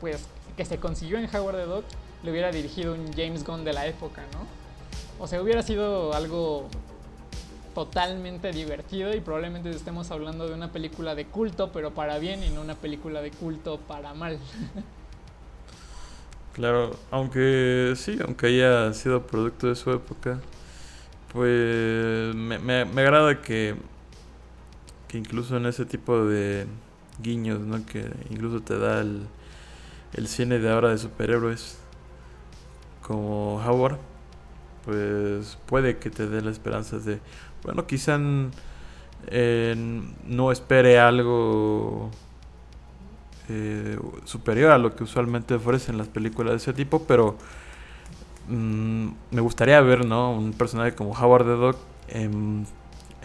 pues 0.00 0.24
que 0.56 0.64
se 0.64 0.78
consiguió 0.78 1.18
en 1.18 1.28
Howard 1.34 1.56
the 1.56 1.64
Duck 1.64 1.84
le 2.22 2.30
hubiera 2.30 2.50
dirigido 2.50 2.94
un 2.94 3.12
James 3.12 3.44
Gunn 3.44 3.64
de 3.64 3.72
la 3.72 3.86
época, 3.86 4.22
¿no? 4.32 4.65
O 5.18 5.26
sea, 5.26 5.40
hubiera 5.42 5.62
sido 5.62 6.12
algo 6.12 6.68
totalmente 7.74 8.52
divertido 8.52 9.14
y 9.14 9.20
probablemente 9.20 9.70
estemos 9.70 10.10
hablando 10.10 10.48
de 10.48 10.54
una 10.54 10.72
película 10.72 11.14
de 11.14 11.26
culto, 11.26 11.72
pero 11.72 11.92
para 11.92 12.18
bien 12.18 12.42
y 12.42 12.48
no 12.48 12.62
una 12.62 12.74
película 12.74 13.20
de 13.20 13.30
culto 13.30 13.78
para 13.78 14.14
mal. 14.14 14.38
Claro, 16.54 16.96
aunque 17.10 17.92
sí, 17.96 18.18
aunque 18.24 18.46
haya 18.46 18.90
sido 18.94 19.26
producto 19.26 19.66
de 19.66 19.74
su 19.74 19.90
época, 19.92 20.40
pues 21.30 22.34
me, 22.34 22.58
me, 22.58 22.86
me 22.86 23.02
agrada 23.02 23.42
que, 23.42 23.76
que 25.06 25.18
incluso 25.18 25.58
en 25.58 25.66
ese 25.66 25.84
tipo 25.84 26.24
de 26.24 26.66
guiños, 27.22 27.60
¿no? 27.60 27.84
Que 27.84 28.10
incluso 28.30 28.62
te 28.62 28.78
da 28.78 29.02
el, 29.02 29.26
el 30.14 30.28
cine 30.28 30.58
de 30.58 30.72
ahora 30.72 30.88
de 30.88 30.96
superhéroes, 30.96 31.76
como 33.02 33.56
Howard, 33.62 33.98
pues 34.86 35.58
puede 35.66 35.98
que 35.98 36.10
te 36.10 36.28
dé 36.28 36.40
la 36.40 36.52
esperanza 36.52 36.98
de, 36.98 37.18
bueno, 37.64 37.86
quizá 37.86 38.18
eh, 39.26 39.74
no 40.24 40.52
espere 40.52 41.00
algo 41.00 42.10
eh, 43.48 43.98
superior 44.24 44.70
a 44.70 44.78
lo 44.78 44.94
que 44.94 45.02
usualmente 45.02 45.54
ofrecen 45.54 45.98
las 45.98 46.06
películas 46.06 46.52
de 46.52 46.56
ese 46.58 46.72
tipo, 46.72 47.02
pero 47.02 47.36
mm, 48.48 49.08
me 49.32 49.40
gustaría 49.40 49.80
ver, 49.80 50.06
¿no? 50.06 50.30
Un 50.32 50.52
personaje 50.52 50.94
como 50.94 51.10
Howard 51.10 51.44
the 51.44 51.52
Duck 51.52 51.76
en, 52.08 52.66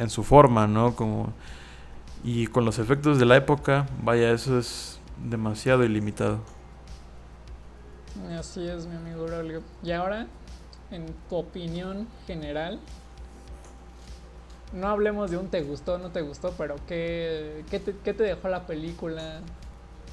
su 0.08 0.24
forma, 0.24 0.66
¿no? 0.66 0.96
Como, 0.96 1.32
y 2.24 2.48
con 2.48 2.66
los 2.66 2.80
efectos 2.80 3.20
de 3.20 3.26
la 3.26 3.38
época, 3.38 3.86
vaya, 4.04 4.32
eso 4.32 4.58
es 4.58 5.00
demasiado 5.30 5.84
ilimitado. 5.84 6.40
Así 8.38 8.68
es, 8.68 8.88
mi 8.88 8.96
amigo. 8.96 9.28
Y 9.84 9.92
ahora, 9.92 10.26
en 10.92 11.06
tu 11.30 11.38
opinión 11.38 12.08
general, 12.28 12.80
no 14.74 14.88
hablemos 14.88 15.32
de 15.32 15.38
un 15.38 15.48
te 15.50 15.62
gustó, 15.64 15.98
no 15.98 16.12
te 16.12 16.22
gustó, 16.22 16.54
pero 16.58 16.76
¿qué, 16.88 17.66
qué, 17.70 17.80
te, 17.80 17.96
qué 18.04 18.14
te 18.14 18.24
dejó 18.24 18.48
la 18.48 18.66
película? 18.66 19.42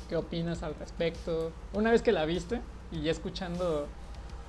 ¿Qué 0.09 0.17
opinas 0.17 0.63
al 0.63 0.75
respecto? 0.75 1.53
Una 1.75 1.91
vez 1.91 2.03
que 2.03 2.13
la 2.13 2.25
viste 2.25 2.61
y 2.91 3.03
ya 3.03 3.11
escuchando, 3.11 3.87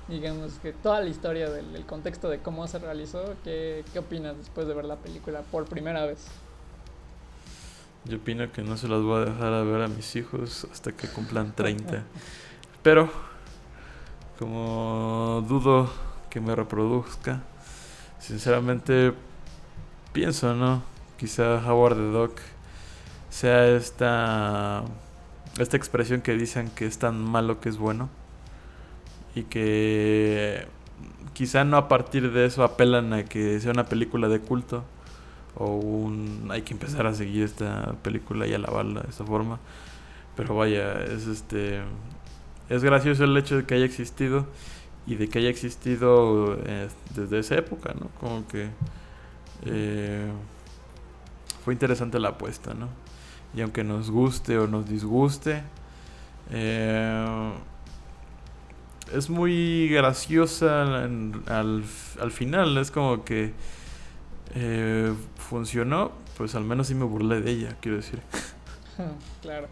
digamos 0.08 0.54
que 0.54 0.72
toda 0.72 1.00
la 1.00 1.08
historia 1.08 1.50
del, 1.50 1.72
del 1.72 1.84
contexto 1.86 2.28
de 2.28 2.38
cómo 2.38 2.66
se 2.66 2.78
realizó, 2.78 3.34
¿qué, 3.44 3.84
¿qué 3.92 3.98
opinas 3.98 4.36
después 4.36 4.66
de 4.66 4.74
ver 4.74 4.86
la 4.86 4.96
película 4.96 5.42
por 5.42 5.66
primera 5.66 6.06
vez? 6.06 6.26
Yo 8.06 8.16
opino 8.16 8.50
que 8.50 8.62
no 8.62 8.76
se 8.78 8.88
las 8.88 9.02
voy 9.02 9.22
a 9.22 9.26
dejar 9.26 9.52
a 9.52 9.62
ver 9.62 9.82
a 9.82 9.88
mis 9.88 10.16
hijos 10.16 10.66
hasta 10.72 10.92
que 10.92 11.06
cumplan 11.06 11.54
30. 11.54 12.02
Pero, 12.82 13.10
como 14.38 15.44
dudo 15.46 15.90
que 16.30 16.40
me 16.40 16.54
reproduzca, 16.54 17.42
sinceramente 18.18 19.12
pienso, 20.12 20.54
¿no? 20.54 20.82
Quizá 21.18 21.56
Howard 21.66 21.96
the 21.96 22.10
Duck 22.12 22.32
sea 23.28 23.68
esta, 23.68 24.82
esta 25.58 25.76
expresión 25.76 26.20
que 26.22 26.34
dicen 26.34 26.70
que 26.70 26.86
es 26.86 26.98
tan 26.98 27.22
malo 27.22 27.60
que 27.60 27.68
es 27.68 27.76
bueno. 27.76 28.08
Y 29.34 29.44
que 29.44 30.66
quizá 31.32 31.64
no 31.64 31.76
a 31.76 31.88
partir 31.88 32.32
de 32.32 32.46
eso 32.46 32.64
apelan 32.64 33.12
a 33.12 33.24
que 33.24 33.60
sea 33.60 33.72
una 33.72 33.86
película 33.86 34.28
de 34.28 34.40
culto 34.40 34.84
o 35.56 35.76
un 35.76 36.48
hay 36.50 36.62
que 36.62 36.74
empezar 36.74 37.06
a 37.06 37.14
seguir 37.14 37.44
esta 37.44 37.94
película 38.02 38.46
y 38.46 38.54
alabarla 38.54 39.02
de 39.02 39.10
esa 39.10 39.24
forma 39.24 39.58
pero 40.36 40.54
vaya 40.56 41.02
es 41.04 41.26
este 41.26 41.80
es 42.68 42.84
gracioso 42.84 43.24
el 43.24 43.36
hecho 43.36 43.56
de 43.56 43.64
que 43.64 43.74
haya 43.74 43.84
existido 43.84 44.46
y 45.06 45.14
de 45.16 45.28
que 45.28 45.38
haya 45.38 45.48
existido 45.48 46.58
eh, 46.64 46.88
desde 47.14 47.38
esa 47.38 47.56
época 47.56 47.94
no 47.98 48.08
como 48.20 48.46
que 48.46 48.68
eh, 49.64 50.30
fue 51.64 51.74
interesante 51.74 52.18
la 52.18 52.30
apuesta 52.30 52.74
no 52.74 52.88
y 53.54 53.62
aunque 53.62 53.84
nos 53.84 54.10
guste 54.10 54.58
o 54.58 54.66
nos 54.66 54.88
disguste 54.88 55.62
eh, 56.50 57.52
es 59.12 59.28
muy 59.28 59.88
graciosa 59.88 60.84
al, 60.84 61.84
al 62.20 62.30
final 62.30 62.78
es 62.78 62.90
como 62.90 63.24
que 63.24 63.52
eh, 64.54 65.14
funcionó, 65.36 66.12
pues 66.36 66.54
al 66.54 66.64
menos 66.64 66.88
sí 66.88 66.94
me 66.94 67.04
burlé 67.04 67.40
de 67.40 67.50
ella, 67.50 67.76
quiero 67.80 67.98
decir. 67.98 68.20
claro. 69.42 69.68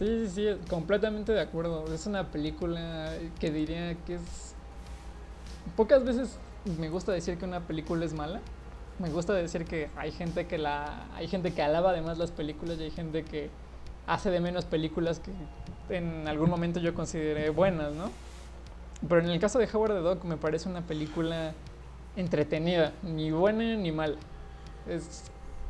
Sí, 0.00 0.06
sí, 0.06 0.28
sí, 0.28 0.66
completamente 0.70 1.30
de 1.30 1.42
acuerdo. 1.42 1.84
Es 1.92 2.06
una 2.06 2.28
película 2.28 3.12
que 3.38 3.50
diría 3.50 3.94
que 4.06 4.14
es... 4.14 4.54
Pocas 5.76 6.04
veces 6.04 6.38
me 6.78 6.88
gusta 6.88 7.12
decir 7.12 7.36
que 7.36 7.44
una 7.44 7.60
película 7.60 8.06
es 8.06 8.14
mala. 8.14 8.40
Me 8.98 9.10
gusta 9.10 9.34
decir 9.34 9.66
que 9.66 9.90
hay 9.96 10.10
gente 10.10 10.46
que 10.46 10.56
la... 10.56 11.06
Hay 11.16 11.28
gente 11.28 11.52
que 11.52 11.60
alaba 11.60 11.90
además 11.90 12.16
las 12.16 12.30
películas 12.30 12.78
y 12.80 12.84
hay 12.84 12.90
gente 12.90 13.24
que 13.24 13.50
hace 14.06 14.30
de 14.30 14.40
menos 14.40 14.64
películas 14.64 15.20
que 15.20 15.32
en 15.94 16.26
algún 16.26 16.48
momento 16.48 16.80
yo 16.80 16.94
consideré 16.94 17.50
buenas, 17.50 17.92
¿no? 17.92 18.10
Pero 19.06 19.20
en 19.20 19.28
el 19.28 19.38
caso 19.38 19.58
de 19.58 19.68
Howard 19.70 19.92
the 19.92 20.00
Dog 20.00 20.24
me 20.24 20.38
parece 20.38 20.70
una 20.70 20.80
película 20.80 21.52
entretenida, 22.16 22.94
ni 23.02 23.32
buena 23.32 23.76
ni 23.76 23.92
mala. 23.92 24.16
Es 24.88 25.24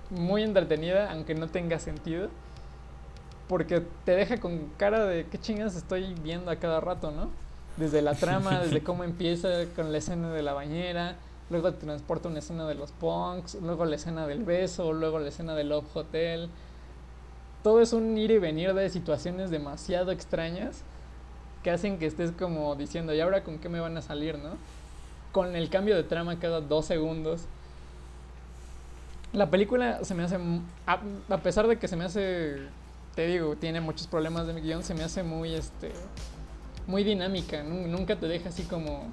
muy 0.09 0.45
entretenida, 0.45 1.11
aunque 1.11 1.35
no 1.35 1.49
tenga 1.49 1.81
sentido. 1.81 2.29
Porque 3.51 3.83
te 4.05 4.13
deja 4.13 4.39
con 4.39 4.71
cara 4.77 5.05
de 5.07 5.27
qué 5.27 5.37
chingas 5.37 5.75
estoy 5.75 6.15
viendo 6.23 6.53
a 6.53 6.57
cada 6.57 6.79
rato, 6.79 7.11
¿no? 7.11 7.31
Desde 7.77 8.01
la 8.01 8.15
trama, 8.15 8.61
desde 8.63 8.81
cómo 8.81 9.03
empieza 9.03 9.49
con 9.75 9.91
la 9.91 9.99
escena 9.99 10.31
de 10.31 10.41
la 10.41 10.53
bañera, 10.53 11.17
luego 11.51 11.73
te 11.73 11.85
transporta 11.85 12.29
una 12.29 12.39
escena 12.39 12.65
de 12.69 12.77
los 12.77 12.93
punks, 12.93 13.57
luego 13.61 13.87
la 13.87 13.97
escena 13.97 14.29
del 14.29 14.45
beso, 14.45 14.93
luego 14.93 15.19
la 15.19 15.31
escena 15.31 15.57
del 15.57 15.71
Love 15.71 15.97
Hotel. 15.97 16.49
Todo 17.65 17.81
es 17.81 17.93
un 17.93 18.17
ir 18.17 18.31
y 18.31 18.39
venir 18.39 18.73
de 18.73 18.89
situaciones 18.89 19.51
demasiado 19.51 20.13
extrañas 20.13 20.85
que 21.65 21.73
hacen 21.73 21.99
que 21.99 22.07
estés 22.07 22.31
como 22.31 22.77
diciendo, 22.77 23.13
¿y 23.13 23.21
ahora 23.21 23.43
con 23.43 23.59
qué 23.59 23.69
me 23.69 23.81
van 23.81 23.97
a 23.97 24.01
salir, 24.01 24.39
no? 24.39 24.51
Con 25.33 25.57
el 25.57 25.71
cambio 25.71 25.97
de 25.97 26.05
trama 26.05 26.39
cada 26.39 26.61
dos 26.61 26.87
segundos. 26.87 27.47
La 29.33 29.51
película 29.51 30.05
se 30.05 30.15
me 30.15 30.23
hace, 30.23 30.39
a, 30.87 31.39
pesar 31.39 31.67
de 31.67 31.81
que 31.81 31.89
se 31.89 31.97
me 31.97 32.05
hace, 32.05 32.69
te 33.15 33.27
digo, 33.27 33.57
tiene 33.57 33.81
muchos 33.81 34.07
problemas 34.07 34.47
de 34.47 34.53
mi 34.53 34.61
guion, 34.61 34.83
se 34.83 34.95
me 34.95 35.03
hace 35.03 35.23
muy, 35.23 35.55
este, 35.55 35.93
muy 36.87 37.05
dinámica. 37.05 37.63
Nunca 37.63 38.17
te 38.17 38.27
deja 38.27 38.51
así 38.51 38.65
como, 38.65 39.13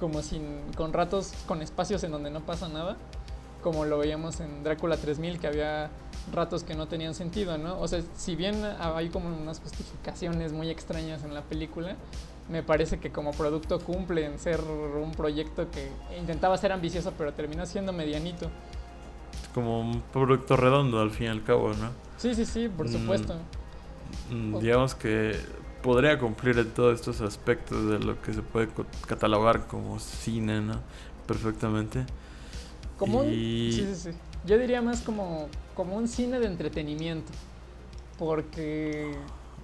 como 0.00 0.22
sin, 0.22 0.42
con 0.76 0.92
ratos, 0.92 1.32
con 1.46 1.62
espacios 1.62 2.02
en 2.04 2.12
donde 2.12 2.30
no 2.30 2.40
pasa 2.40 2.68
nada. 2.68 2.96
Como 3.62 3.84
lo 3.84 3.98
veíamos 3.98 4.40
en 4.40 4.62
Drácula 4.62 4.96
3000, 4.96 5.38
que 5.38 5.46
había 5.46 5.90
ratos 6.32 6.64
que 6.64 6.74
no 6.74 6.86
tenían 6.86 7.14
sentido, 7.14 7.56
¿no? 7.58 7.80
O 7.80 7.88
sea, 7.88 8.00
si 8.16 8.36
bien 8.36 8.64
hay 8.64 9.08
como 9.08 9.28
unas 9.28 9.60
justificaciones 9.60 10.52
muy 10.52 10.70
extrañas 10.70 11.24
en 11.24 11.34
la 11.34 11.42
película, 11.42 11.96
me 12.48 12.62
parece 12.62 12.98
que 12.98 13.10
como 13.10 13.32
producto 13.32 13.80
cumple 13.80 14.24
en 14.24 14.38
ser 14.38 14.60
un 14.60 15.12
proyecto 15.12 15.68
que 15.70 15.88
intentaba 16.18 16.56
ser 16.58 16.72
ambicioso, 16.72 17.12
pero 17.18 17.32
terminó 17.32 17.66
siendo 17.66 17.92
medianito. 17.92 18.50
Como 19.54 19.80
un 19.80 20.02
producto 20.12 20.56
redondo 20.56 21.00
al 21.00 21.10
fin 21.10 21.26
y 21.26 21.30
al 21.30 21.42
cabo, 21.42 21.70
¿no? 21.70 22.05
Sí, 22.16 22.34
sí, 22.34 22.44
sí, 22.44 22.68
por 22.68 22.88
mm, 22.88 22.92
supuesto. 22.92 23.34
Mm, 24.30 24.58
digamos 24.58 24.94
que 24.94 25.36
podría 25.82 26.18
cumplir 26.18 26.58
en 26.58 26.70
todos 26.70 26.94
estos 26.94 27.20
aspectos 27.20 27.88
de 27.88 27.98
lo 27.98 28.20
que 28.20 28.32
se 28.32 28.42
puede 28.42 28.68
catalogar 29.06 29.66
como 29.66 29.98
cine, 29.98 30.60
¿no? 30.60 30.80
Perfectamente. 31.26 32.04
Como 32.98 33.22
Sí, 33.24 33.72
sí, 33.72 33.94
sí. 33.94 34.10
Yo 34.46 34.58
diría 34.58 34.80
más 34.80 35.02
como, 35.02 35.48
como 35.74 35.96
un 35.96 36.08
cine 36.08 36.38
de 36.38 36.46
entretenimiento. 36.46 37.32
Porque. 38.18 39.14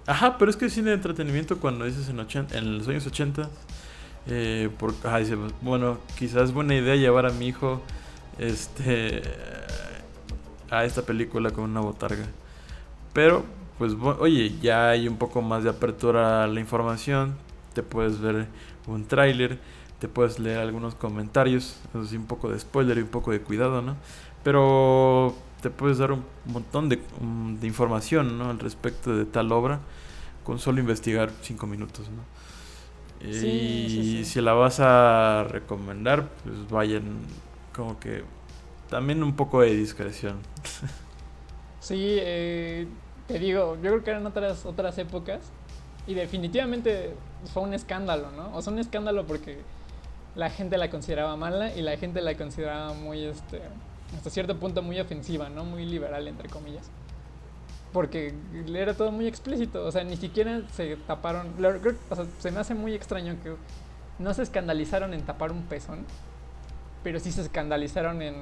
Ajá, 0.07 0.37
pero 0.37 0.51
es 0.51 0.57
que 0.57 0.69
cine 0.69 0.91
de 0.91 0.97
entretenimiento 0.97 1.59
cuando 1.59 1.85
dices 1.85 2.09
en, 2.09 2.19
en 2.19 2.79
los 2.79 2.89
años 2.89 3.07
80. 3.07 3.49
Eh, 4.27 4.71
por, 4.79 4.95
dice, 5.19 5.37
bueno, 5.63 5.99
quizás 6.19 6.45
es 6.45 6.53
buena 6.53 6.75
idea 6.77 6.95
llevar 6.95 7.27
a 7.27 7.31
mi 7.31 7.49
hijo 7.49 7.81
este 8.39 9.23
a 10.71 10.85
esta 10.85 11.03
película 11.03 11.51
con 11.51 11.65
una 11.65 11.81
botarga. 11.81 12.25
Pero, 13.13 13.45
pues, 13.79 13.93
oye, 14.19 14.55
ya 14.61 14.91
hay 14.91 15.09
un 15.09 15.17
poco 15.17 15.43
más 15.43 15.65
de 15.65 15.71
apertura 15.71 16.45
a 16.45 16.47
la 16.47 16.61
información. 16.61 17.37
Te 17.75 17.83
puedes 17.83 18.21
ver 18.21 18.47
un 18.87 19.07
tráiler, 19.07 19.59
te 19.99 20.09
puedes 20.09 20.39
leer 20.39 20.59
algunos 20.59 20.95
comentarios, 20.95 21.81
así 21.95 22.17
un 22.17 22.27
poco 22.27 22.49
de 22.51 22.59
spoiler 22.59 22.99
y 22.99 23.03
un 23.03 23.09
poco 23.09 23.31
de 23.31 23.41
cuidado, 23.41 23.83
¿no? 23.83 23.97
Pero 24.43 25.35
te 25.63 25.71
puedes 25.71 25.99
dar 25.99 26.13
un 26.13 26.25
montón 26.45 26.89
de, 26.89 27.01
um, 27.21 27.59
de 27.59 27.67
información 27.67 28.37
¿no? 28.37 28.51
al 28.51 28.59
respecto 28.59 29.17
de 29.17 29.25
tal 29.25 29.53
obra 29.53 29.81
con 30.43 30.59
solo 30.59 30.81
investigar 30.81 31.31
cinco 31.41 31.67
minutos. 31.67 32.11
¿no? 32.11 32.23
y 33.25 34.25
si 34.25 34.41
la 34.41 34.53
vas 34.53 34.81
a 34.81 35.47
recomendar, 35.49 36.29
pues 36.43 36.69
vayan 36.69 37.19
como 37.73 38.01
que 38.01 38.25
también 38.91 39.23
un 39.23 39.37
poco 39.37 39.61
de 39.61 39.77
discreción. 39.77 40.39
sí, 41.83 42.17
eh, 42.21 42.87
te 43.27 43.39
digo, 43.39 43.75
yo 43.77 43.91
creo 43.91 44.05
que 44.05 44.11
eran 44.11 44.27
otras, 44.27 44.65
otras 44.65 44.97
épocas 44.99 45.41
y 46.07 46.15
definitivamente 46.15 47.15
fue 47.53 47.65
un 47.65 47.75
escándalo, 47.75 48.31
¿no? 48.31 48.57
O 48.57 48.63
sea, 48.63 48.73
un 48.73 48.79
escándalo 48.79 49.27
porque 49.27 49.59
la 50.35 50.49
gente 50.49 50.79
la 50.79 50.89
consideraba 50.91 51.37
mala 51.37 51.75
y 51.75 51.83
la 51.83 51.97
gente 51.97 52.23
la 52.23 52.35
consideraba 52.37 52.95
muy, 52.95 53.25
este, 53.25 53.61
hasta 54.17 54.31
cierto 54.31 54.59
punto 54.59 54.83
muy 54.83 54.99
ofensiva, 55.01 55.49
¿no? 55.49 55.65
Muy 55.65 55.85
liberal, 55.85 56.27
entre 56.29 56.49
comillas. 56.49 56.91
Porque 57.93 58.35
era 58.75 58.95
todo 58.95 59.11
muy 59.11 59.27
explícito, 59.27 59.85
o 59.85 59.93
sea, 59.93 60.03
ni 60.03 60.17
siquiera 60.17 60.63
se 60.73 60.97
taparon, 60.97 61.53
se 62.39 62.51
me 62.51 62.61
hace 62.61 62.75
muy 62.75 62.95
extraño 62.95 63.37
que 63.43 63.55
no 64.19 64.33
se 64.33 64.43
escandalizaron 64.43 65.13
en 65.13 65.23
tapar 65.23 65.53
un 65.53 65.65
pezón, 65.65 66.07
pero 67.03 67.21
sí 67.21 67.33
se 67.33 67.43
escandalizaron 67.43 68.23
en, 68.23 68.37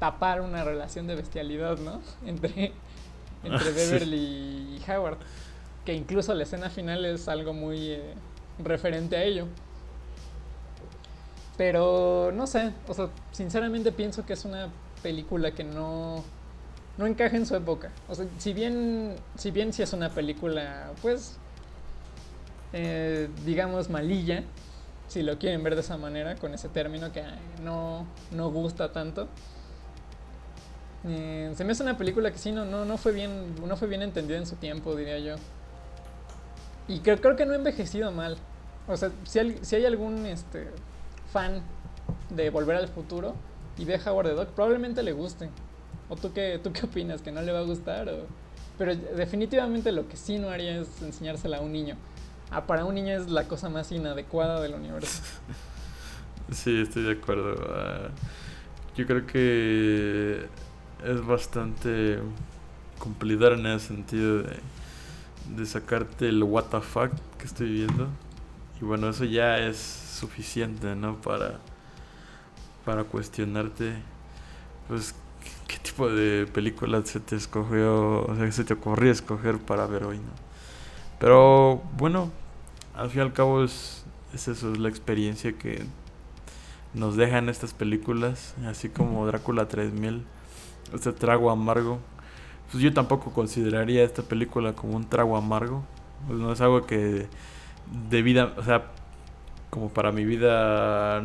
tapar 0.00 0.40
una 0.40 0.64
relación 0.64 1.06
de 1.06 1.14
bestialidad, 1.14 1.78
¿no? 1.78 2.00
Entre, 2.26 2.72
entre 3.44 3.68
ah, 3.68 3.72
Beverly 3.74 4.16
y 4.16 4.82
Howard, 4.90 5.18
que 5.84 5.94
incluso 5.94 6.34
la 6.34 6.42
escena 6.42 6.68
final 6.68 7.04
es 7.04 7.28
algo 7.28 7.52
muy 7.52 7.92
eh, 7.92 8.14
referente 8.58 9.16
a 9.16 9.22
ello. 9.22 9.46
Pero 11.56 12.32
no 12.34 12.46
sé, 12.46 12.72
o 12.88 12.94
sea, 12.94 13.08
sinceramente 13.32 13.92
pienso 13.92 14.26
que 14.26 14.32
es 14.32 14.44
una 14.44 14.70
película 15.02 15.52
que 15.52 15.62
no, 15.62 16.24
no 16.96 17.06
encaja 17.06 17.36
en 17.36 17.46
su 17.46 17.54
época. 17.54 17.90
O 18.08 18.14
sea, 18.14 18.26
si 18.38 18.52
bien, 18.52 19.14
si 19.36 19.50
bien 19.50 19.72
sí 19.72 19.82
es 19.82 19.92
una 19.92 20.10
película, 20.10 20.92
pues, 21.02 21.38
eh, 22.72 23.28
digamos, 23.44 23.90
malilla, 23.90 24.44
si 25.08 25.22
lo 25.22 25.38
quieren 25.38 25.62
ver 25.62 25.74
de 25.74 25.80
esa 25.82 25.96
manera, 25.96 26.36
con 26.36 26.54
ese 26.54 26.68
término 26.68 27.12
que 27.12 27.24
no, 27.62 28.06
no 28.30 28.50
gusta 28.50 28.92
tanto. 28.92 29.28
Eh, 31.04 31.52
se 31.54 31.64
me 31.64 31.72
hace 31.72 31.82
una 31.82 31.96
película 31.96 32.30
que 32.30 32.38
sí 32.38 32.52
no, 32.52 32.64
no, 32.64 32.84
no, 32.84 32.98
fue 32.98 33.12
bien, 33.12 33.54
no 33.66 33.76
fue 33.76 33.88
bien 33.88 34.02
entendida 34.02 34.38
en 34.38 34.46
su 34.46 34.56
tiempo, 34.56 34.94
diría 34.94 35.18
yo. 35.18 35.36
Y 36.88 37.00
creo, 37.00 37.20
creo 37.20 37.36
que 37.36 37.46
no 37.46 37.52
ha 37.52 37.56
envejecido 37.56 38.10
mal. 38.12 38.36
O 38.86 38.96
sea, 38.96 39.10
si 39.24 39.38
hay, 39.38 39.58
si 39.62 39.76
hay 39.76 39.86
algún 39.86 40.26
este, 40.26 40.68
fan 41.32 41.62
de 42.30 42.50
Volver 42.50 42.76
al 42.76 42.88
Futuro 42.88 43.34
y 43.78 43.84
ve 43.84 44.00
Howard 44.04 44.28
the 44.28 44.34
Dog, 44.34 44.48
probablemente 44.48 45.02
le 45.02 45.12
guste. 45.12 45.48
¿O 46.08 46.16
tú 46.16 46.32
qué, 46.32 46.60
tú 46.62 46.72
qué 46.72 46.86
opinas? 46.86 47.22
¿Que 47.22 47.30
no 47.30 47.40
le 47.40 47.52
va 47.52 47.60
a 47.60 47.64
gustar? 47.64 48.10
Pero 48.76 48.96
definitivamente 48.96 49.92
lo 49.92 50.08
que 50.08 50.16
sí 50.16 50.38
no 50.38 50.48
haría 50.48 50.80
es 50.80 51.02
enseñársela 51.02 51.58
a 51.58 51.60
un 51.60 51.72
niño. 51.72 51.96
Ah, 52.50 52.66
para 52.66 52.84
un 52.84 52.94
niño 52.96 53.16
es 53.16 53.30
la 53.30 53.44
cosa 53.44 53.68
más 53.68 53.92
inadecuada 53.92 54.60
del 54.60 54.74
universo. 54.74 55.22
Sí, 56.52 56.80
estoy 56.80 57.04
de 57.04 57.12
acuerdo. 57.12 57.54
Ah, 57.72 58.08
yo 58.96 59.06
creo 59.06 59.24
que 59.24 60.48
es 61.04 61.24
bastante 61.24 62.18
cumplidor 62.98 63.52
en 63.52 63.66
ese 63.66 63.88
sentido 63.88 64.42
de, 64.42 64.56
de 65.56 65.66
sacarte 65.66 66.28
el 66.28 66.42
what 66.42 66.64
the 66.66 66.80
fuck 66.80 67.10
que 67.38 67.46
estoy 67.46 67.70
viendo. 67.70 68.08
Y 68.80 68.84
bueno, 68.84 69.08
eso 69.08 69.24
ya 69.24 69.58
es 69.58 69.76
suficiente, 69.76 70.94
¿no? 70.94 71.20
Para, 71.20 71.58
para 72.84 73.04
cuestionarte, 73.04 73.94
pues, 74.88 75.14
¿qué, 75.66 75.78
tipo 75.78 76.08
de 76.08 76.46
película 76.46 77.04
se 77.04 77.20
te 77.20 77.36
escogió, 77.36 78.24
o 78.24 78.34
sea, 78.36 78.50
se 78.52 78.64
te 78.64 78.74
ocurrió 78.74 79.10
escoger 79.12 79.58
para 79.58 79.86
ver 79.86 80.04
hoy, 80.04 80.18
¿no? 80.18 80.32
Pero 81.18 81.82
bueno, 81.96 82.30
al 82.94 83.10
fin 83.10 83.20
y 83.20 83.22
al 83.22 83.32
cabo 83.32 83.64
es, 83.64 84.04
es 84.32 84.48
eso, 84.48 84.72
es 84.72 84.78
la 84.78 84.88
experiencia 84.88 85.52
que 85.52 85.84
nos 86.94 87.16
dejan 87.16 87.48
estas 87.48 87.74
películas, 87.74 88.54
así 88.66 88.88
como 88.88 89.26
Drácula 89.26 89.68
3000, 89.68 90.24
este 90.94 91.12
trago 91.12 91.50
amargo. 91.50 91.98
Pues 92.70 92.82
yo 92.82 92.92
tampoco 92.92 93.32
consideraría 93.32 94.04
esta 94.04 94.22
película 94.22 94.74
como 94.74 94.96
un 94.96 95.08
trago 95.08 95.36
amargo, 95.36 95.84
pues 96.26 96.38
no 96.38 96.52
es 96.52 96.60
algo 96.60 96.86
que 96.86 97.26
de 98.08 98.22
vida, 98.22 98.54
o 98.56 98.62
sea, 98.62 98.84
como 99.70 99.88
para 99.88 100.12
mi 100.12 100.24
vida, 100.24 101.22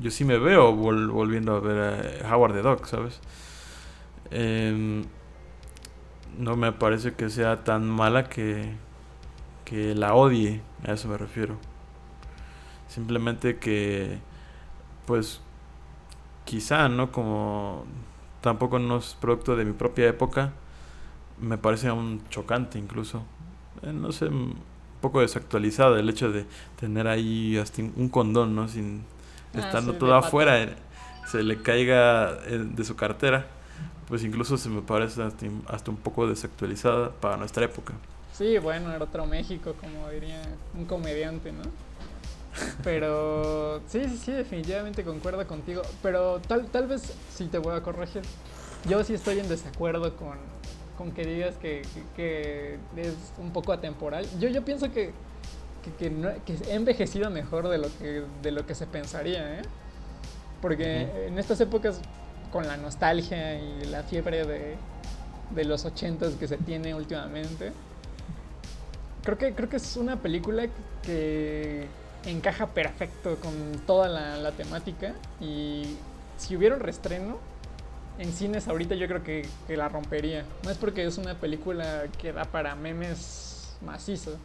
yo 0.00 0.10
sí 0.10 0.24
me 0.24 0.38
veo 0.38 0.74
volviendo 0.74 1.56
a 1.56 1.60
ver 1.60 2.22
a 2.24 2.34
Howard 2.34 2.54
the 2.54 2.62
Dog, 2.62 2.86
¿sabes? 2.86 3.20
Em, 4.30 5.04
no 6.38 6.56
me 6.56 6.72
parece 6.72 7.14
que 7.14 7.30
sea 7.30 7.64
tan 7.64 7.88
mala 7.88 8.24
que, 8.28 8.74
que 9.64 9.94
la 9.94 10.14
odie, 10.14 10.62
a 10.86 10.92
eso 10.92 11.08
me 11.08 11.16
refiero. 11.18 11.56
Simplemente 12.88 13.58
que, 13.58 14.18
pues, 15.06 15.40
quizá, 16.44 16.88
¿no? 16.88 17.12
Como 17.12 17.84
tampoco 18.46 18.78
no 18.78 18.98
es 18.98 19.16
producto 19.20 19.56
de 19.56 19.64
mi 19.64 19.72
propia 19.72 20.06
época, 20.06 20.52
me 21.40 21.58
parece 21.58 21.90
un 21.90 22.22
chocante 22.28 22.78
incluso. 22.78 23.24
Eh, 23.82 23.92
no 23.92 24.12
sé, 24.12 24.28
poco 25.00 25.20
desactualizada 25.20 25.98
el 25.98 26.08
hecho 26.08 26.30
de 26.30 26.46
tener 26.78 27.08
ahí 27.08 27.58
hasta 27.58 27.82
un 27.82 28.08
condón, 28.08 28.54
¿no? 28.54 28.68
Sin 28.68 29.02
ah, 29.52 29.58
estando 29.58 29.94
todo 29.94 30.14
afuera, 30.14 30.62
eh, 30.62 30.76
se 31.26 31.42
le 31.42 31.60
caiga 31.60 32.38
eh, 32.46 32.64
de 32.64 32.84
su 32.84 32.94
cartera. 32.94 33.48
pues 34.06 34.22
incluso 34.22 34.56
se 34.56 34.68
me 34.68 34.80
parece 34.80 35.24
hasta, 35.24 35.46
hasta 35.66 35.90
un 35.90 35.96
poco 35.96 36.28
desactualizada 36.28 37.10
para 37.10 37.36
nuestra 37.36 37.64
época. 37.64 37.94
Sí, 38.32 38.58
bueno, 38.58 38.92
era 38.92 39.02
otro 39.02 39.26
México, 39.26 39.74
como 39.80 40.08
diría 40.10 40.40
un 40.72 40.84
comediante, 40.84 41.50
¿no? 41.50 41.64
Pero 42.84 43.80
sí, 43.86 44.04
sí, 44.04 44.16
sí, 44.16 44.32
definitivamente 44.32 45.04
concuerdo 45.04 45.46
contigo. 45.46 45.82
Pero 46.02 46.40
tal, 46.40 46.66
tal 46.66 46.86
vez 46.86 47.12
sí 47.34 47.46
te 47.46 47.58
voy 47.58 47.74
a 47.76 47.82
corregir. 47.82 48.22
Yo 48.88 49.02
sí 49.04 49.14
estoy 49.14 49.40
en 49.40 49.48
desacuerdo 49.48 50.16
con, 50.16 50.38
con 50.96 51.12
que 51.12 51.24
digas 51.24 51.56
que, 51.56 51.82
que, 52.14 52.78
es 52.96 53.14
un 53.38 53.50
poco 53.52 53.72
atemporal. 53.72 54.26
Yo, 54.38 54.48
yo 54.48 54.64
pienso 54.64 54.90
que, 54.92 55.12
que, 55.98 56.10
no, 56.10 56.30
que 56.44 56.54
he 56.68 56.74
envejecido 56.74 57.30
mejor 57.30 57.68
de 57.68 57.78
lo 57.78 57.88
que, 57.98 58.22
de 58.42 58.50
lo 58.50 58.66
que 58.66 58.74
se 58.74 58.86
pensaría, 58.86 59.60
¿eh? 59.60 59.62
Porque 60.62 61.26
en 61.26 61.38
estas 61.38 61.60
épocas, 61.60 62.00
con 62.50 62.66
la 62.66 62.76
nostalgia 62.76 63.58
y 63.58 63.84
la 63.84 64.02
fiebre 64.02 64.46
de, 64.46 64.76
de 65.50 65.64
los 65.64 65.84
ochentas 65.84 66.34
que 66.34 66.48
se 66.48 66.56
tiene 66.56 66.94
últimamente, 66.94 67.72
creo 69.22 69.36
que, 69.36 69.54
creo 69.54 69.68
que 69.68 69.76
es 69.76 69.96
una 69.96 70.16
película 70.16 70.66
que 71.02 71.86
encaja 72.26 72.66
perfecto 72.68 73.36
con 73.36 73.54
toda 73.86 74.08
la, 74.08 74.52
temática 74.52 75.14
y 75.40 75.96
si 76.36 76.56
hubiera 76.56 76.74
un 76.74 76.80
restreno 76.80 77.38
en 78.18 78.32
cines 78.32 78.68
ahorita 78.68 78.94
yo 78.94 79.06
creo 79.06 79.22
que, 79.22 79.48
la 79.68 79.88
rompería. 79.88 80.44
No 80.64 80.70
es 80.70 80.76
porque 80.76 81.04
es 81.04 81.18
una 81.18 81.34
película 81.34 82.04
que 82.18 82.32
da 82.32 82.44
para 82.44 82.74
memes 82.74 83.76
macizo. 83.80 84.36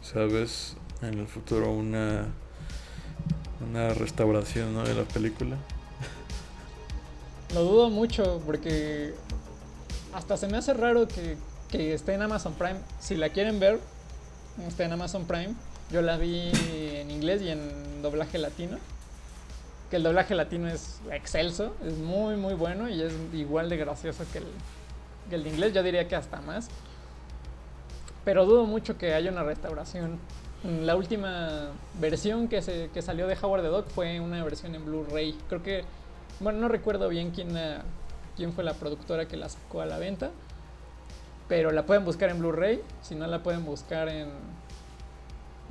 ¿Sabes? 0.00 0.76
En 1.02 1.18
el 1.18 1.26
futuro 1.26 1.70
una 1.72 2.28
una 3.60 3.90
restauración 3.90 4.82
de 4.84 4.94
la 4.94 5.04
película. 5.04 5.56
Lo 7.54 7.62
dudo 7.62 7.90
mucho 7.90 8.40
porque 8.44 9.14
hasta 10.12 10.36
se 10.36 10.48
me 10.48 10.56
hace 10.56 10.74
raro 10.74 11.06
que, 11.06 11.36
que 11.70 11.94
esté 11.94 12.14
en 12.14 12.22
Amazon 12.22 12.54
Prime. 12.54 12.80
Si 12.98 13.16
la 13.16 13.28
quieren 13.28 13.60
ver, 13.60 13.78
está 14.66 14.84
en 14.84 14.92
Amazon 14.92 15.26
Prime. 15.26 15.54
Yo 15.92 16.00
la 16.00 16.16
vi 16.16 16.50
en 16.94 17.10
inglés 17.10 17.42
y 17.42 17.50
en 17.50 18.00
doblaje 18.00 18.38
latino. 18.38 18.78
Que 19.90 19.96
el 19.96 20.02
doblaje 20.02 20.34
latino 20.34 20.68
es 20.68 21.00
excelso, 21.10 21.74
es 21.84 21.98
muy 21.98 22.36
muy 22.36 22.54
bueno 22.54 22.88
y 22.88 23.02
es 23.02 23.12
igual 23.34 23.68
de 23.68 23.76
gracioso 23.76 24.24
que 24.32 24.38
el, 24.38 24.46
que 25.28 25.34
el 25.34 25.44
de 25.44 25.50
inglés. 25.50 25.74
Yo 25.74 25.82
diría 25.82 26.08
que 26.08 26.16
hasta 26.16 26.40
más. 26.40 26.68
Pero 28.24 28.46
dudo 28.46 28.64
mucho 28.64 28.96
que 28.96 29.12
haya 29.12 29.30
una 29.30 29.42
restauración. 29.42 30.18
La 30.64 30.96
última 30.96 31.72
versión 32.00 32.48
que, 32.48 32.62
se, 32.62 32.88
que 32.94 33.02
salió 33.02 33.26
de 33.26 33.36
Howard 33.42 33.62
the 33.62 33.68
Dog 33.68 33.84
fue 33.90 34.18
una 34.18 34.42
versión 34.42 34.74
en 34.74 34.86
Blu-ray. 34.86 35.36
Creo 35.48 35.62
que, 35.62 35.84
bueno, 36.40 36.60
no 36.60 36.68
recuerdo 36.68 37.10
bien 37.10 37.32
quién, 37.32 37.54
quién 38.36 38.54
fue 38.54 38.64
la 38.64 38.72
productora 38.74 39.26
que 39.26 39.36
la 39.36 39.50
sacó 39.50 39.82
a 39.82 39.86
la 39.86 39.98
venta. 39.98 40.30
Pero 41.48 41.70
la 41.70 41.84
pueden 41.84 42.06
buscar 42.06 42.30
en 42.30 42.38
Blu-ray. 42.38 42.80
Si 43.02 43.14
no, 43.14 43.26
la 43.26 43.42
pueden 43.42 43.64
buscar 43.66 44.08
en, 44.08 44.30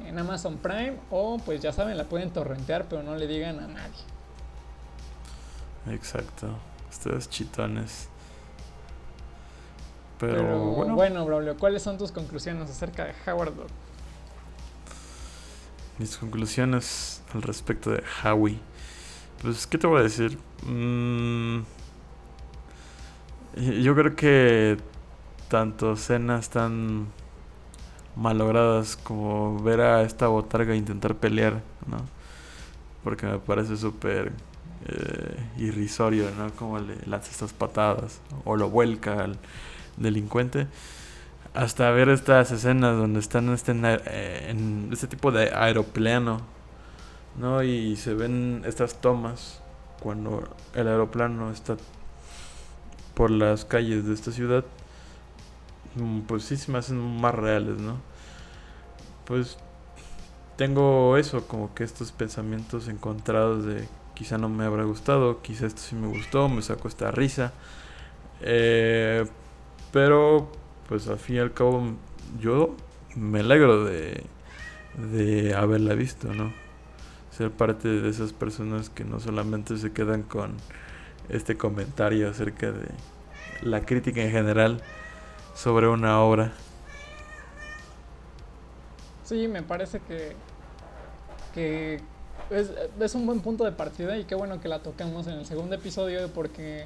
en 0.08 0.20
Amazon 0.20 0.58
Prime 0.58 0.96
o 1.10 1.38
pues 1.46 1.62
ya 1.62 1.72
saben, 1.72 1.98
la 1.98 2.06
pueden 2.06 2.32
torrentear, 2.32 2.86
pero 2.90 3.04
no 3.04 3.16
le 3.16 3.28
digan 3.28 3.60
a 3.60 3.68
nadie. 3.68 4.00
Exacto. 5.90 6.58
Ustedes 6.90 7.30
chitones. 7.30 8.10
Pero, 10.20 10.60
bueno. 10.60 10.96
Bueno, 10.96 11.26
Braulio, 11.26 11.58
¿cuáles 11.58 11.82
son 11.82 11.98
tus 11.98 12.12
conclusiones 12.12 12.70
acerca 12.70 13.06
de 13.06 13.14
Howard 13.26 13.56
Dog? 13.56 13.68
Mis 15.98 16.16
conclusiones 16.18 17.24
al 17.34 17.42
respecto 17.42 17.90
de 17.90 18.04
Howie. 18.24 18.60
Pues, 19.42 19.66
¿qué 19.66 19.80
te 19.80 19.88
voy 19.88 20.02
a 20.02 20.04
decir? 20.04 20.38
Mm, 20.68 21.62
yo 23.82 23.96
creo 23.96 24.16
que 24.16 24.78
tanto 25.50 25.94
escenas 25.94 26.50
tan 26.50 27.08
malogradas 28.16 28.98
como 28.98 29.62
ver 29.62 29.82
a 29.82 30.02
esta 30.04 30.28
botarga 30.28 30.76
intentar 30.76 31.16
pelear, 31.16 31.62
¿no? 31.88 31.98
Porque 33.04 33.26
me 33.26 33.40
parece 33.40 33.78
súper 33.78 34.32
eh, 34.88 35.46
irrisorio, 35.58 36.30
¿no? 36.38 36.52
Como 36.52 36.80
le 36.80 36.96
lanza 37.06 37.32
estas 37.32 37.54
patadas 37.54 38.20
o 38.46 38.56
lo 38.56 38.70
vuelca 38.70 39.24
al 39.24 39.38
delincuente. 39.98 40.68
Hasta 41.54 41.90
ver 41.92 42.10
estas 42.10 42.52
escenas 42.52 42.96
donde 42.98 43.20
están 43.20 43.50
este, 43.50 43.74
eh, 43.74 44.48
en 44.50 44.90
este 44.92 45.08
tipo 45.08 45.32
de 45.32 45.54
aeroplano, 45.54 46.42
¿no? 47.38 47.64
Y 47.64 47.96
se 47.96 48.14
ven 48.14 48.64
estas 48.66 49.02
tomas 49.02 49.62
cuando 50.00 50.48
el 50.76 50.88
aeroplano 50.88 51.52
está 51.52 51.78
por 53.14 53.32
las 53.32 53.66
calles 53.66 54.06
de 54.06 54.14
esta 54.14 54.32
ciudad 54.32 54.64
pues 56.28 56.44
sí 56.44 56.58
se 56.58 56.72
me 56.72 56.78
hacen 56.78 56.98
más 56.98 57.36
reales, 57.36 57.78
¿no? 57.80 57.98
Pues 59.26 59.58
tengo 60.58 61.18
eso, 61.18 61.48
como 61.48 61.74
que 61.74 61.84
estos 61.84 62.12
pensamientos 62.12 62.88
encontrados 62.88 63.66
de 63.66 63.88
quizá 64.14 64.38
no 64.38 64.50
me 64.50 64.66
habrá 64.66 64.84
gustado, 64.84 65.42
quizá 65.42 65.66
esto 65.66 65.82
sí 65.82 65.96
me 65.96 66.08
gustó, 66.08 66.50
me 66.50 66.62
sacó 66.62 66.88
esta 66.88 67.12
risa. 67.12 67.54
Eh, 68.42 69.26
pero 69.92 70.52
pues 70.88 71.08
al 71.08 71.20
fin 71.20 71.38
y 71.38 71.40
al 71.40 71.54
cabo 71.54 71.84
yo 72.40 72.76
me 73.16 73.40
alegro 73.40 73.84
de, 73.86 74.24
de 75.12 75.56
haberla 75.56 75.96
visto, 75.96 76.34
¿no? 76.34 76.52
Ser 77.32 77.52
parte 77.52 77.88
de 77.88 78.10
esas 78.10 78.34
personas 78.34 78.90
que 78.90 79.04
no 79.04 79.20
solamente 79.20 79.78
se 79.78 79.92
quedan 79.92 80.24
con 80.24 80.58
este 81.30 81.58
comentario 81.58 82.30
acerca 82.30 82.72
de 82.72 82.90
la 83.62 83.82
crítica 83.82 84.22
en 84.22 84.32
general, 84.32 84.82
sobre 85.56 85.88
una 85.88 86.22
obra. 86.22 86.54
Sí, 89.24 89.48
me 89.48 89.64
parece 89.64 90.00
que, 90.02 90.36
que 91.54 92.02
es, 92.50 93.16
un 93.16 93.26
buen 93.26 93.40
punto 93.40 93.64
de 93.64 93.72
partida 93.72 94.18
y 94.18 94.26
qué 94.26 94.36
bueno 94.36 94.60
que 94.60 94.68
la 94.68 94.80
tocamos 94.80 95.28
en 95.28 95.34
el 95.36 95.46
segundo 95.46 95.76
episodio 95.76 96.28
porque 96.34 96.86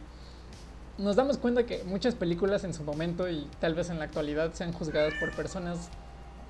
nos 0.98 1.16
damos 1.16 1.38
cuenta 1.38 1.66
que 1.66 1.84
muchas 1.84 2.14
películas 2.14 2.64
en 2.64 2.74
su 2.74 2.84
momento 2.84 3.28
y 3.28 3.50
tal 3.60 3.74
vez 3.74 3.90
en 3.90 3.98
la 3.98 4.06
actualidad 4.06 4.54
sean 4.54 4.74
juzgadas 4.74 5.14
por 5.20 5.32
personas 5.36 5.90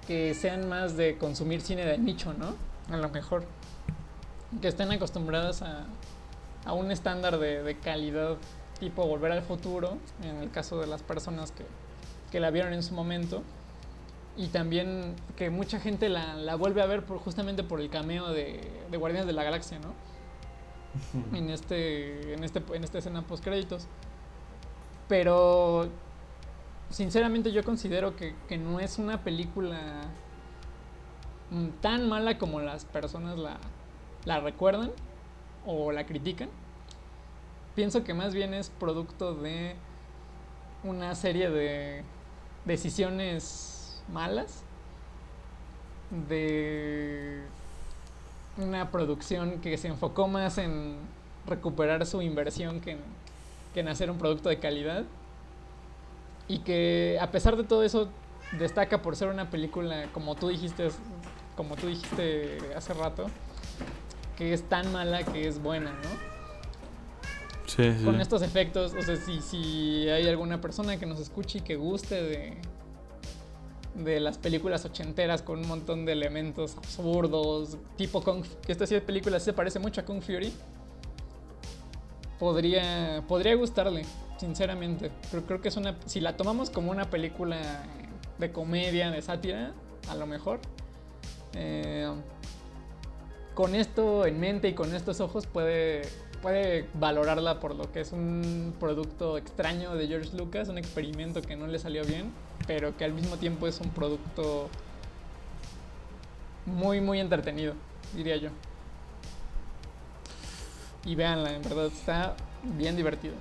que 0.06 0.34
sean 0.34 0.68
más 0.68 0.98
de 0.98 1.18
consumir 1.18 1.62
cine 1.62 1.86
de 1.86 1.98
nicho, 1.98 2.34
¿no? 2.34 2.56
A 2.94 2.98
lo 2.98 3.10
mejor. 3.10 3.46
Que 4.62 4.68
estén 4.68 4.92
acostumbradas 4.92 5.62
a, 5.62 5.86
a 6.66 6.74
un 6.74 6.92
estándar 6.92 7.40
de, 7.40 7.64
de 7.64 7.80
calidad 7.80 8.38
tipo 8.80 9.08
Volver 9.08 9.32
al 9.32 9.42
Futuro, 9.42 9.98
en 10.22 10.38
el 10.38 10.52
caso 10.52 10.80
de 10.80 10.88
las 10.88 11.02
personas 11.02 11.52
que, 11.52 11.64
que 12.32 12.40
la 12.40 12.52
vieron 12.52 12.74
en 12.74 12.84
su 12.84 12.94
momento. 12.94 13.44
Y 14.38 14.48
también 14.48 15.16
que 15.38 15.50
mucha 15.50 15.80
gente 15.80 16.10
la, 16.10 16.36
la 16.36 16.56
vuelve 16.56 16.82
a 16.82 16.86
ver 16.86 17.06
por, 17.06 17.20
justamente 17.20 17.64
por 17.64 17.80
el 17.80 17.90
cameo 17.90 18.30
de, 18.30 18.70
de 18.92 18.98
Guardianes 18.98 19.28
de 19.28 19.34
la 19.34 19.44
Galaxia, 19.44 19.80
¿no? 19.80 19.94
en, 21.34 21.50
este, 21.50 22.34
en, 22.34 22.44
este, 22.44 22.62
en 22.74 22.84
esta 22.84 22.98
escena 22.98 23.22
post 23.22 23.44
créditos. 23.44 23.88
Pero 25.08 25.88
sinceramente 26.90 27.52
yo 27.52 27.64
considero 27.64 28.16
que, 28.16 28.36
que, 28.48 28.58
no 28.58 28.80
es 28.80 28.98
una 28.98 29.24
película 29.24 30.02
tan 31.82 32.10
mala 32.10 32.38
como 32.38 32.60
las 32.60 32.86
personas 32.86 33.38
la, 33.38 33.58
la 34.26 34.40
recuerdan 34.40 34.92
o 35.66 35.92
la 35.92 36.06
critican. 36.06 36.50
Pienso 37.76 38.04
que 38.04 38.14
más 38.14 38.34
bien 38.34 38.54
es 38.54 38.70
producto 38.70 39.36
de 39.36 39.76
una 40.84 41.14
serie 41.16 41.50
de 41.50 42.04
decisiones 42.66 44.02
malas, 44.12 44.64
de 46.28 47.42
una 48.58 48.92
producción 48.92 49.60
que 49.60 49.78
se 49.78 49.88
enfocó 49.88 50.28
más 50.28 50.58
en 50.58 50.98
recuperar 51.46 52.06
su 52.06 52.22
inversión 52.22 52.80
que 52.82 52.98
en, 53.76 53.88
hacer 53.88 54.10
un 54.10 54.18
producto 54.18 54.48
de 54.48 54.58
calidad 54.58 55.04
y 56.48 56.60
que 56.60 57.18
a 57.20 57.30
pesar 57.32 57.58
de 57.58 57.66
todo 57.66 57.84
eso 57.84 58.08
destaca 58.58 59.02
por 59.02 59.18
ser 59.18 59.28
una 59.28 59.50
película 59.50 60.06
como 60.14 60.36
tú 60.36 60.48
dijiste 60.48 60.90
como 61.58 61.76
tú 61.76 61.88
dijiste 61.88 62.58
hace 62.76 62.94
rato 62.94 63.26
que 64.38 64.54
es 64.54 64.64
tan 64.64 64.92
mala 64.92 65.24
que 65.24 65.48
es 65.48 65.62
buena, 65.62 65.92
¿no? 65.92 66.35
Con 68.04 68.22
estos 68.22 68.42
efectos. 68.42 68.94
O 68.98 69.02
sea, 69.02 69.16
si, 69.16 69.42
si 69.42 70.10
hay 70.10 70.28
alguna 70.28 70.62
persona 70.62 70.98
que 70.98 71.06
nos 71.06 71.20
escuche 71.20 71.60
y 71.60 71.62
que 71.62 71.76
guste 71.76 72.22
de, 72.22 72.58
de 73.96 74.20
las 74.20 74.38
películas 74.38 74.86
ochenteras 74.86 75.42
con 75.42 75.60
un 75.60 75.68
montón 75.68 76.06
de 76.06 76.14
elementos 76.14 76.76
absurdos, 76.78 77.78
tipo 77.98 78.22
Kung 78.24 78.44
que 78.66 78.72
esta 78.72 78.86
sí 78.86 79.00
película 79.00 79.40
se 79.40 79.54
parece 79.54 79.80
mucho 79.80 80.02
a 80.02 80.06
Kung 80.06 80.22
Fury, 80.22 80.52
podría, 82.40 83.24
podría 83.28 83.56
gustarle, 83.56 84.04
sinceramente. 84.38 85.12
Creo, 85.32 85.46
creo 85.46 85.62
que 85.62 85.70
es 85.70 85.78
una. 85.78 85.98
Si 86.06 86.20
la 86.20 86.38
tomamos 86.38 86.70
como 86.70 86.92
una 86.92 87.10
película 87.10 87.84
de 88.38 88.52
comedia, 88.52 89.12
de 89.12 89.22
sátira, 89.22 89.74
a 90.10 90.16
lo 90.16 90.26
mejor. 90.26 90.60
Eh, 91.54 92.12
con 93.54 93.74
esto 93.74 94.26
en 94.26 94.40
mente 94.40 94.68
y 94.68 94.74
con 94.74 94.94
estos 94.94 95.22
ojos 95.22 95.48
puede, 95.48 96.02
puede 96.46 96.86
valorarla 96.94 97.60
por 97.60 97.74
lo 97.74 97.92
que 97.92 98.02
es 98.02 98.12
un 98.12 98.76
producto 98.80 99.36
extraño 99.36 99.96
de 99.96 100.08
George 100.08 100.38
Lucas, 100.38 100.70
un 100.70 100.78
experimento 100.78 101.42
que 101.42 101.56
no 101.56 101.66
le 101.66 101.80
salió 101.80 102.06
bien, 102.06 102.32
pero 102.68 102.96
que 102.96 103.04
al 103.04 103.14
mismo 103.14 103.38
tiempo 103.38 103.66
es 103.66 103.80
un 103.80 103.90
producto 103.90 104.70
muy, 106.68 107.02
muy 107.02 107.20
entretenido, 107.20 107.74
diría 108.14 108.36
yo. 108.38 108.50
Y 111.04 111.16
véanla, 111.16 111.52
en 111.52 111.64
verdad, 111.64 111.88
está 111.88 112.36
bien 112.78 112.96
divertido. 112.96 113.34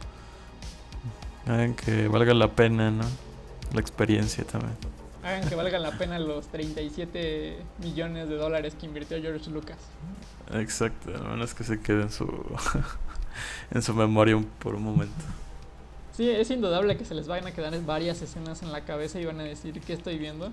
Hagan 1.47 1.75
que 1.75 2.09
valga 2.09 2.33
la 2.33 2.53
pena, 2.53 2.91
¿no? 2.91 3.05
La 3.75 3.83
experiencia 3.83 4.45
también. 4.45 4.79
Hagan 5.23 5.47
que 5.47 5.55
valga 5.55 5.79
la 5.79 5.91
pena 5.91 6.19
los 6.19 6.47
37 6.47 7.59
millones 7.83 8.31
de 8.31 8.37
dólares 8.37 8.75
que 8.81 8.87
invirtió 8.87 9.21
George 9.21 9.51
Lucas. 9.51 9.77
Exacto, 10.53 11.15
al 11.15 11.25
menos 11.31 11.55
que 11.55 11.65
se 11.65 11.81
quede 11.81 12.03
en 12.03 12.11
su, 12.11 12.27
en 13.71 13.83
su 13.83 13.95
memoria 13.95 14.39
por 14.59 14.75
un 14.75 14.83
momento. 14.83 15.25
Sí, 16.17 16.31
es 16.31 16.51
indudable 16.51 16.97
que 16.97 17.05
se 17.05 17.15
les 17.15 17.27
van 17.27 17.47
a 17.47 17.53
quedar 17.53 17.79
varias 17.85 18.23
escenas 18.23 18.63
en 18.63 18.71
la 18.71 18.85
cabeza 18.85 19.19
y 19.19 19.25
van 19.25 19.41
a 19.41 19.45
decir 19.45 19.81
qué 19.81 19.95
estoy 19.95 20.17
viendo. 20.17 20.53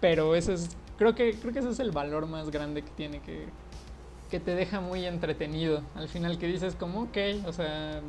Pero 0.00 0.34
eso 0.34 0.52
es, 0.52 0.68
creo 0.98 1.14
que, 1.14 1.34
creo 1.34 1.52
que 1.54 1.60
ese 1.60 1.70
es 1.70 1.80
el 1.80 1.90
valor 1.90 2.26
más 2.26 2.50
grande 2.50 2.82
que 2.82 2.90
tiene 2.90 3.20
que, 3.20 3.46
que 4.30 4.40
te 4.40 4.54
deja 4.54 4.80
muy 4.80 5.06
entretenido. 5.06 5.80
Al 5.94 6.08
final 6.08 6.38
que 6.38 6.46
dices 6.46 6.74
como, 6.74 7.04
ok, 7.04 7.16
o 7.46 7.52
sea, 7.52 8.02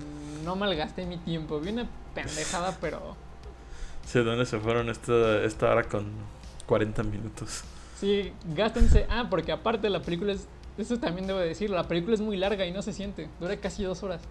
no 0.43 0.57
malgasté 0.57 1.05
mi 1.05 1.17
tiempo. 1.17 1.59
Vi 1.59 1.69
una 1.69 1.87
pendejada, 2.13 2.77
pero... 2.81 3.15
Sí, 4.05 4.19
¿dónde 4.19 4.45
se 4.45 4.59
fueron 4.59 4.89
esta, 4.89 5.43
esta 5.43 5.71
hora 5.71 5.83
con 5.85 6.05
40 6.67 7.01
minutos? 7.01 7.63
Sí, 7.95 8.33
gástense. 8.53 9.07
Ah, 9.09 9.27
porque 9.29 9.51
aparte 9.51 9.89
la 9.89 10.01
película 10.01 10.33
es... 10.33 10.47
Eso 10.77 10.97
también 10.97 11.25
debo 11.25 11.39
decirlo, 11.39 11.77
la 11.77 11.87
película 11.87 12.15
es 12.15 12.21
muy 12.21 12.35
larga 12.35 12.65
y 12.65 12.71
no 12.71 12.81
se 12.81 12.91
siente. 12.91 13.29
Dura 13.39 13.55
casi 13.57 13.83
dos 13.83 14.03
horas. 14.03 14.21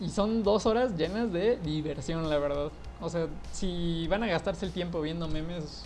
Y 0.00 0.08
son 0.08 0.42
dos 0.42 0.66
horas 0.66 0.96
llenas 0.96 1.32
de 1.32 1.56
diversión, 1.58 2.28
la 2.28 2.38
verdad. 2.38 2.70
O 3.00 3.08
sea, 3.10 3.28
si 3.52 4.06
van 4.08 4.22
a 4.22 4.26
gastarse 4.26 4.64
el 4.64 4.72
tiempo 4.72 5.00
viendo 5.00 5.28
memes, 5.28 5.84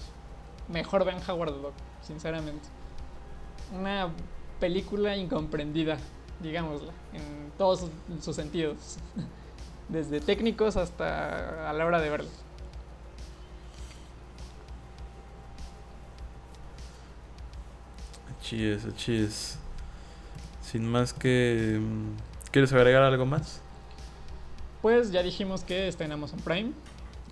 mejor 0.68 1.04
vean 1.04 1.18
Howard 1.28 1.60
Dog, 1.60 1.72
sinceramente. 2.02 2.68
Una 3.76 4.10
película 4.60 5.16
incomprendida, 5.16 5.98
digámosla, 6.40 6.92
en 7.12 7.52
todos 7.58 7.86
sus, 8.20 8.36
sentidos. 8.36 8.98
Desde 9.88 10.20
técnicos 10.20 10.76
hasta 10.76 11.68
a 11.68 11.72
la 11.72 11.84
hora 11.84 12.00
de 12.00 12.10
verlo. 18.40 18.42
Cheers, 18.42 18.96
cheers. 18.96 19.58
Sin 20.62 20.86
más 20.86 21.12
que... 21.12 21.78
Mm, 21.80 22.16
¿Quieres 22.50 22.72
agregar 22.72 23.02
algo 23.02 23.26
más? 23.26 23.60
Pues 24.82 25.12
ya 25.12 25.22
dijimos 25.22 25.62
que 25.62 25.88
está 25.88 26.04
en 26.04 26.12
Amazon 26.12 26.40
Prime, 26.40 26.72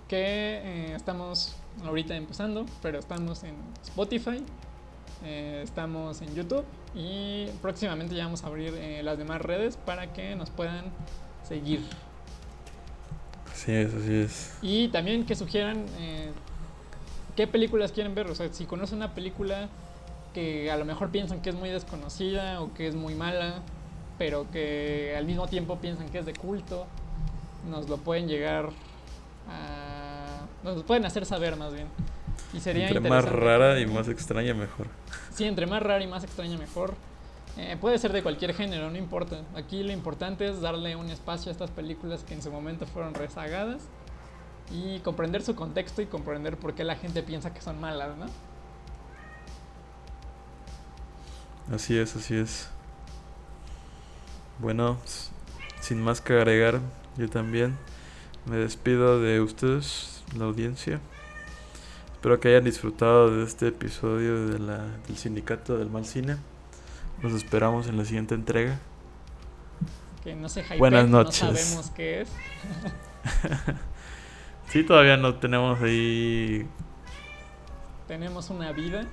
que 0.07 0.61
eh, 0.63 0.93
estamos 0.95 1.55
ahorita 1.83 2.15
empezando, 2.15 2.65
pero 2.81 2.99
estamos 2.99 3.43
en 3.43 3.55
Spotify, 3.83 4.43
eh, 5.23 5.61
estamos 5.63 6.21
en 6.21 6.35
YouTube 6.35 6.63
y 6.93 7.47
próximamente 7.61 8.15
ya 8.15 8.25
vamos 8.25 8.43
a 8.43 8.47
abrir 8.47 8.73
eh, 8.75 9.01
las 9.03 9.17
demás 9.17 9.41
redes 9.41 9.77
para 9.77 10.13
que 10.13 10.35
nos 10.35 10.51
puedan 10.51 10.85
seguir. 11.47 11.81
Así 13.51 13.73
es, 13.73 13.93
así 13.93 14.13
es. 14.13 14.57
Y 14.61 14.87
también 14.89 15.25
que 15.25 15.35
sugieran 15.35 15.85
qué 17.35 17.47
películas 17.47 17.91
quieren 17.91 18.15
ver, 18.15 18.27
o 18.27 18.35
sea, 18.35 18.53
si 18.53 18.65
conocen 18.65 18.97
una 18.97 19.13
película 19.15 19.69
que 20.39 20.71
a 20.71 20.77
lo 20.77 20.85
mejor 20.85 21.09
piensan 21.09 21.41
que 21.41 21.49
es 21.49 21.55
muy 21.55 21.69
desconocida 21.69 22.61
o 22.61 22.73
que 22.73 22.87
es 22.87 22.95
muy 22.95 23.13
mala, 23.13 23.55
pero 24.17 24.49
que 24.51 25.13
al 25.17 25.25
mismo 25.25 25.47
tiempo 25.47 25.79
piensan 25.79 26.07
que 26.09 26.19
es 26.19 26.25
de 26.25 26.33
culto 26.33 26.87
nos 27.69 27.89
lo 27.89 27.97
pueden 27.97 28.29
llegar 28.29 28.69
a... 29.49 30.45
Nos 30.63 30.77
lo 30.77 30.85
pueden 30.85 31.05
hacer 31.05 31.25
saber 31.25 31.57
más 31.57 31.73
bien. 31.73 31.87
Y 32.53 32.61
sería 32.61 32.87
entre 32.87 33.01
más 33.01 33.25
rara 33.25 33.79
y 33.81 33.85
más 33.85 34.07
extraña 34.07 34.53
mejor. 34.53 34.87
Sí, 35.33 35.43
entre 35.43 35.65
más 35.65 35.83
rara 35.83 36.01
y 36.01 36.07
más 36.07 36.23
extraña 36.23 36.57
mejor. 36.57 36.93
Eh, 37.57 37.75
puede 37.79 37.97
ser 37.97 38.13
de 38.13 38.23
cualquier 38.23 38.53
género, 38.53 38.89
no 38.89 38.97
importa. 38.97 39.41
Aquí 39.55 39.83
lo 39.83 39.91
importante 39.91 40.47
es 40.47 40.61
darle 40.61 40.95
un 40.95 41.09
espacio 41.09 41.49
a 41.49 41.51
estas 41.51 41.69
películas 41.69 42.23
que 42.23 42.33
en 42.33 42.41
su 42.41 42.49
momento 42.49 42.85
fueron 42.87 43.13
rezagadas 43.13 43.81
y 44.71 44.99
comprender 44.99 45.41
su 45.41 45.55
contexto 45.55 46.01
y 46.01 46.05
comprender 46.05 46.55
por 46.55 46.75
qué 46.75 46.85
la 46.85 46.95
gente 46.95 47.23
piensa 47.23 47.53
que 47.53 47.61
son 47.61 47.81
malas, 47.81 48.15
¿no? 48.17 48.27
Así 51.73 51.97
es, 51.97 52.15
así 52.15 52.35
es. 52.35 52.69
Bueno, 54.57 54.97
sin 55.81 56.01
más 56.01 56.19
que 56.19 56.33
agregar, 56.33 56.79
yo 57.15 57.29
también 57.29 57.77
me 58.45 58.57
despido 58.57 59.21
de 59.21 59.39
ustedes, 59.39 60.23
la 60.35 60.45
audiencia. 60.45 60.99
Espero 62.13 62.39
que 62.39 62.49
hayan 62.49 62.63
disfrutado 62.63 63.37
de 63.37 63.43
este 63.43 63.67
episodio 63.67 64.47
de 64.47 64.59
la, 64.59 64.83
del 65.07 65.15
Sindicato 65.15 65.77
del 65.77 65.89
Mal 65.89 66.05
Cine. 66.05 66.37
Nos 67.21 67.33
esperamos 67.33 67.87
en 67.87 67.97
la 67.97 68.05
siguiente 68.05 68.33
entrega. 68.33 68.79
Que 70.23 70.35
no 70.35 70.49
se 70.49 70.65
Buenas 70.77 71.07
noches. 71.07 71.43
No 71.43 71.55
sabemos 71.55 71.91
qué 71.91 72.21
es. 72.21 72.29
sí, 74.69 74.83
todavía 74.83 75.17
no 75.17 75.35
tenemos 75.35 75.79
ahí. 75.81 76.67
Tenemos 78.07 78.49
una 78.49 78.71
vida. 78.71 79.05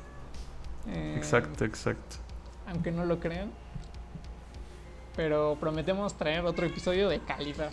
Eh, 0.88 1.14
exacto, 1.16 1.64
exacto. 1.64 2.25
Aunque 2.66 2.90
no 2.90 3.04
lo 3.04 3.20
crean. 3.20 3.50
Pero 5.14 5.56
prometemos 5.58 6.14
traer 6.14 6.44
otro 6.44 6.66
episodio 6.66 7.08
de 7.08 7.20
calidad. 7.20 7.70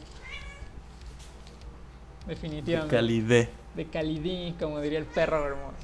Definitivamente. 2.28 2.96
De 2.96 3.02
calidad. 3.02 3.50
De 3.76 3.86
calidad, 3.88 4.60
como 4.60 4.80
diría 4.80 5.00
el 5.00 5.06
perro 5.06 5.46
hermoso. 5.46 5.76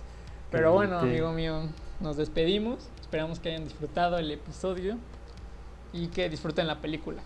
Pero 0.51 0.73
bueno, 0.73 0.99
amigo 0.99 1.31
mío, 1.31 1.69
nos 1.99 2.17
despedimos. 2.17 2.87
Esperamos 3.01 3.39
que 3.39 3.49
hayan 3.49 3.65
disfrutado 3.65 4.17
el 4.17 4.31
episodio 4.31 4.97
y 5.93 6.07
que 6.07 6.29
disfruten 6.29 6.67
la 6.67 6.79
película. 6.79 7.21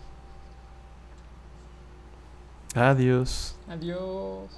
Adiós. 2.76 3.56
Adiós. 3.68 4.50